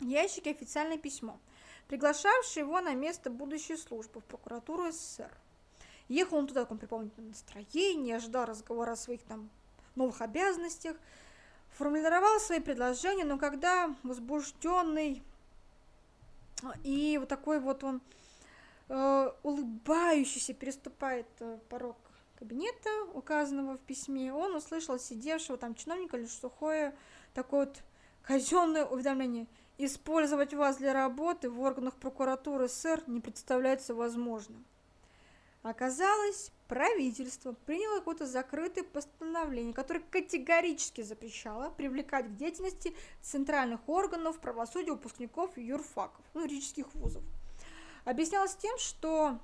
[0.01, 1.39] ящике официальное письмо,
[1.87, 5.31] приглашавшее его на место будущей службы в прокуратуру СССР.
[6.09, 9.49] Ехал он туда в таком припомнительном настроении, ожидал разговора о своих там
[9.95, 10.97] новых обязанностях,
[11.71, 15.23] формулировал свои предложения, но когда возбужденный
[16.83, 18.01] и вот такой вот он
[18.89, 21.97] э, улыбающийся переступает э, порог
[22.45, 26.95] кабинета, указанного в письме, он услышал сидевшего там чиновника лишь сухое
[27.33, 27.83] такое вот
[28.23, 29.47] казенное уведомление.
[29.79, 34.65] Использовать вас для работы в органах прокуратуры СССР не представляется возможным.
[35.63, 44.93] Оказалось, правительство приняло какое-то закрытое постановление, которое категорически запрещало привлекать к деятельности центральных органов правосудия
[44.93, 47.23] выпускников юрфаков, ну, юридических вузов.
[48.05, 49.41] Объяснялось тем, что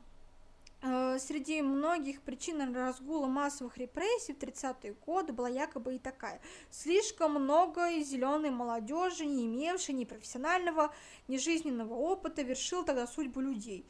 [0.82, 6.40] среди многих причин разгула массовых репрессий в 30-е годы была якобы и такая.
[6.70, 10.94] Слишком много зеленой молодежи, не имевшей ни профессионального,
[11.28, 13.85] ни жизненного опыта, вершил тогда судьбу людей.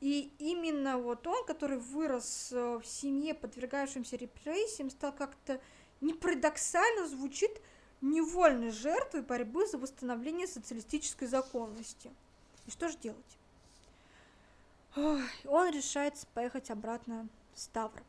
[0.00, 5.60] И именно вот он, который вырос э, в семье, подвергающемся репрессиям, стал как-то
[6.00, 6.12] не
[7.08, 7.60] звучит
[8.02, 12.10] невольной жертвой борьбы за восстановление социалистической законности.
[12.66, 13.35] И что же делать?
[14.96, 18.02] Он решается поехать обратно в Ставрополь.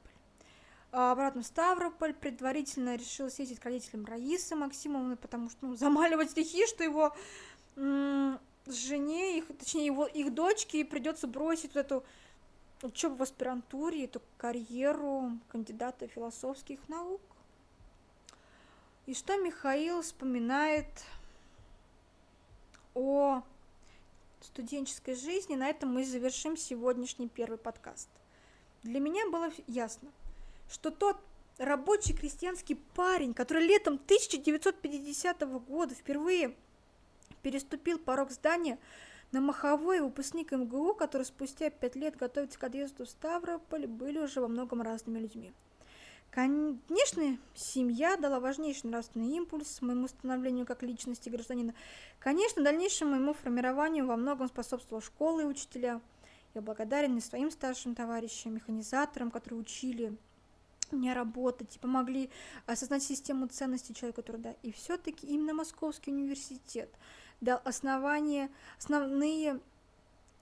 [0.92, 6.32] А обратно в Ставрополь предварительно решил съездить к родителям Раисы Максимовны, потому что ну, замаливать
[6.32, 7.16] стихи, что его
[7.76, 12.04] жене, их, точнее его их дочке придется бросить вот эту
[12.82, 17.22] учебу в аспирантуре, эту карьеру кандидата философских наук.
[19.06, 20.88] И что Михаил вспоминает
[22.94, 23.42] о
[24.48, 28.10] студенческой жизни, на этом мы завершим сегодняшний первый подкаст.
[28.84, 30.12] Для меня было ясно,
[30.70, 31.18] что тот
[31.58, 36.56] рабочий крестьянский парень, который летом 1950 года впервые
[37.42, 38.80] переступил порог здания
[39.32, 44.42] на Маховой выпускник МГУ, который спустя пять лет готовится к отъезду в Ставрополь, были уже
[44.42, 45.54] во многом разными людьми.
[46.32, 51.74] Конечно, семья дала важнейший нравственный импульс моему становлению как личности гражданина.
[52.20, 56.00] Конечно, дальнейшему моему формированию во многом способствовала школа и учителя.
[56.54, 60.18] Я благодарен и своим старшим товарищам, механизаторам, которые учили
[60.92, 62.30] меня работать и помогли
[62.66, 64.56] осознать систему ценностей человека труда.
[64.64, 66.90] И все-таки именно Московский университет
[67.42, 69.60] дал основание, основные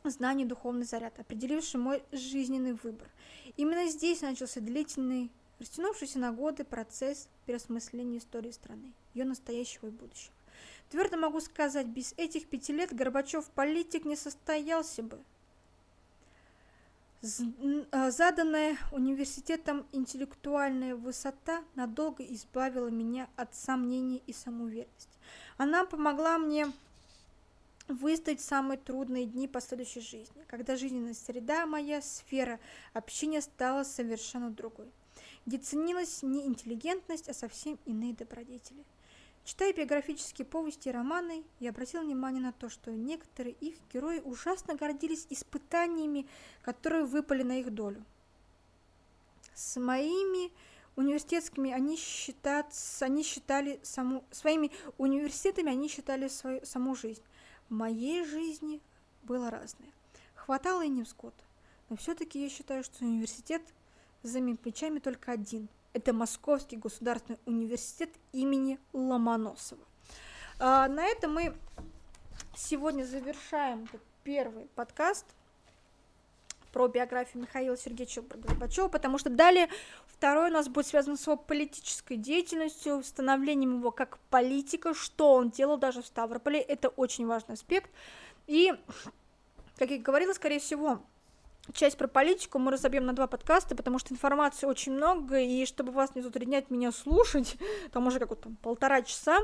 [0.03, 3.09] знания духовный заряд, определивший мой жизненный выбор.
[3.57, 10.33] Именно здесь начался длительный растянувшийся на годы процесс переосмысления истории страны, ее настоящего и будущего.
[10.89, 15.19] Твердо могу сказать, без этих пяти лет Горбачев политик не состоялся бы.
[17.91, 25.09] А, заданная университетом интеллектуальная высота надолго избавила меня от сомнений и самоуверенности.
[25.57, 26.67] Она помогла мне
[27.87, 32.59] выстоять самые трудные дни последующей жизни, когда жизненная среда, моя сфера
[32.93, 34.91] общения стала совершенно другой
[35.45, 38.83] где ценилась не интеллигентность, а совсем иные добродетели.
[39.43, 44.73] Читая биографические повести и романы, я обратил внимание на то, что некоторые их герои ужасно
[44.73, 46.27] гордились испытаниями,
[46.63, 48.03] которые выпали на их долю.
[49.53, 50.51] С моими
[50.95, 57.21] университетскими они, считат, они считали саму, своими университетами они считали свою саму жизнь.
[57.69, 58.81] В моей жизни
[59.23, 59.91] было разное.
[60.33, 61.35] Хватало и невзгод.
[61.89, 63.61] Но все-таки я считаю, что университет
[64.25, 65.67] за моими плечами только один.
[65.93, 69.83] Это Московский государственный университет имени Ломоносова.
[70.59, 71.55] А, на этом мы
[72.57, 73.87] сегодня завершаем
[74.23, 75.25] первый подкаст
[76.73, 79.69] про биографию Михаила Сергеевича Горбачева, потому что далее
[80.07, 85.51] второй у нас будет связан с его политической деятельностью, становлением его как политика, что он
[85.51, 87.89] делал даже в Ставрополе, это очень важный аспект.
[88.47, 88.73] И,
[89.77, 91.01] как я говорила, скорее всего,
[91.73, 95.91] часть про политику мы разобьем на два подкаста, потому что информации очень много, и чтобы
[95.91, 97.57] вас не затруднять меня слушать,
[97.91, 99.39] там уже как вот там полтора часа,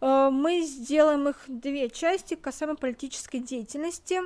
[0.00, 4.20] э, мы сделаем их две части касаемо политической деятельности.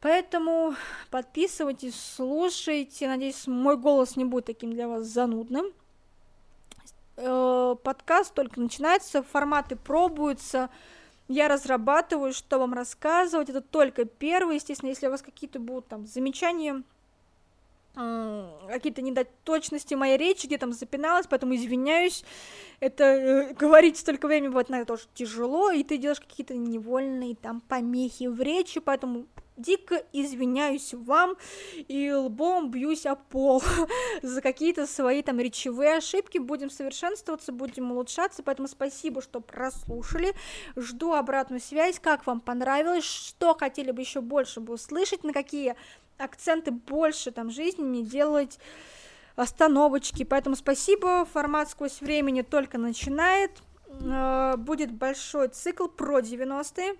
[0.00, 0.74] Поэтому
[1.10, 3.08] подписывайтесь, слушайте.
[3.08, 5.66] Надеюсь, мой голос не будет таким для вас занудным.
[7.16, 10.68] Э, подкаст только начинается, форматы пробуются
[11.28, 13.50] я разрабатываю, что вам рассказывать.
[13.50, 14.56] Это только первый.
[14.56, 16.82] Естественно, если у вас какие-то будут там замечания,
[17.94, 22.24] какие-то недоточности моей речи, где там запиналась, поэтому извиняюсь.
[22.78, 27.62] Это э, говорить столько времени бывает, наверное, тоже тяжело, и ты делаешь какие-то невольные там
[27.62, 29.24] помехи в речи, поэтому
[29.56, 31.36] дико извиняюсь вам
[31.76, 33.62] и лбом бьюсь о пол
[34.22, 36.38] за какие-то свои там речевые ошибки.
[36.38, 40.34] Будем совершенствоваться, будем улучшаться, поэтому спасибо, что прослушали.
[40.76, 45.76] Жду обратную связь, как вам понравилось, что хотели бы еще больше бы услышать, на какие
[46.18, 48.58] акценты больше там жизни мне делать
[49.36, 50.24] остановочки.
[50.24, 51.24] Поэтому спасибо.
[51.26, 53.50] Формат сквозь времени только начинает.
[54.00, 56.96] Э, будет большой цикл про 90-е.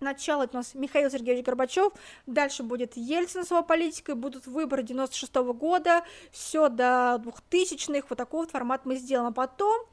[0.00, 1.92] Начало это у нас Михаил Сергеевич Горбачев,
[2.26, 8.16] дальше будет Ельцин с его политикой, будут выборы 96 -го года, все до 2000-х, вот
[8.16, 9.28] такой вот формат мы сделаем.
[9.28, 9.86] А потом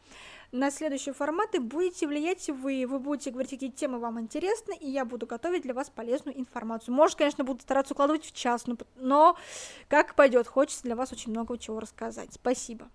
[0.53, 5.03] на следующие форматы будете влиять вы, вы будете говорить, какие темы вам интересны, и я
[5.03, 6.93] буду готовить для вас полезную информацию.
[6.95, 9.38] Может, конечно, буду стараться укладывать в час, но, но
[9.89, 12.34] как пойдет, хочется для вас очень много чего рассказать.
[12.34, 12.89] Спасибо.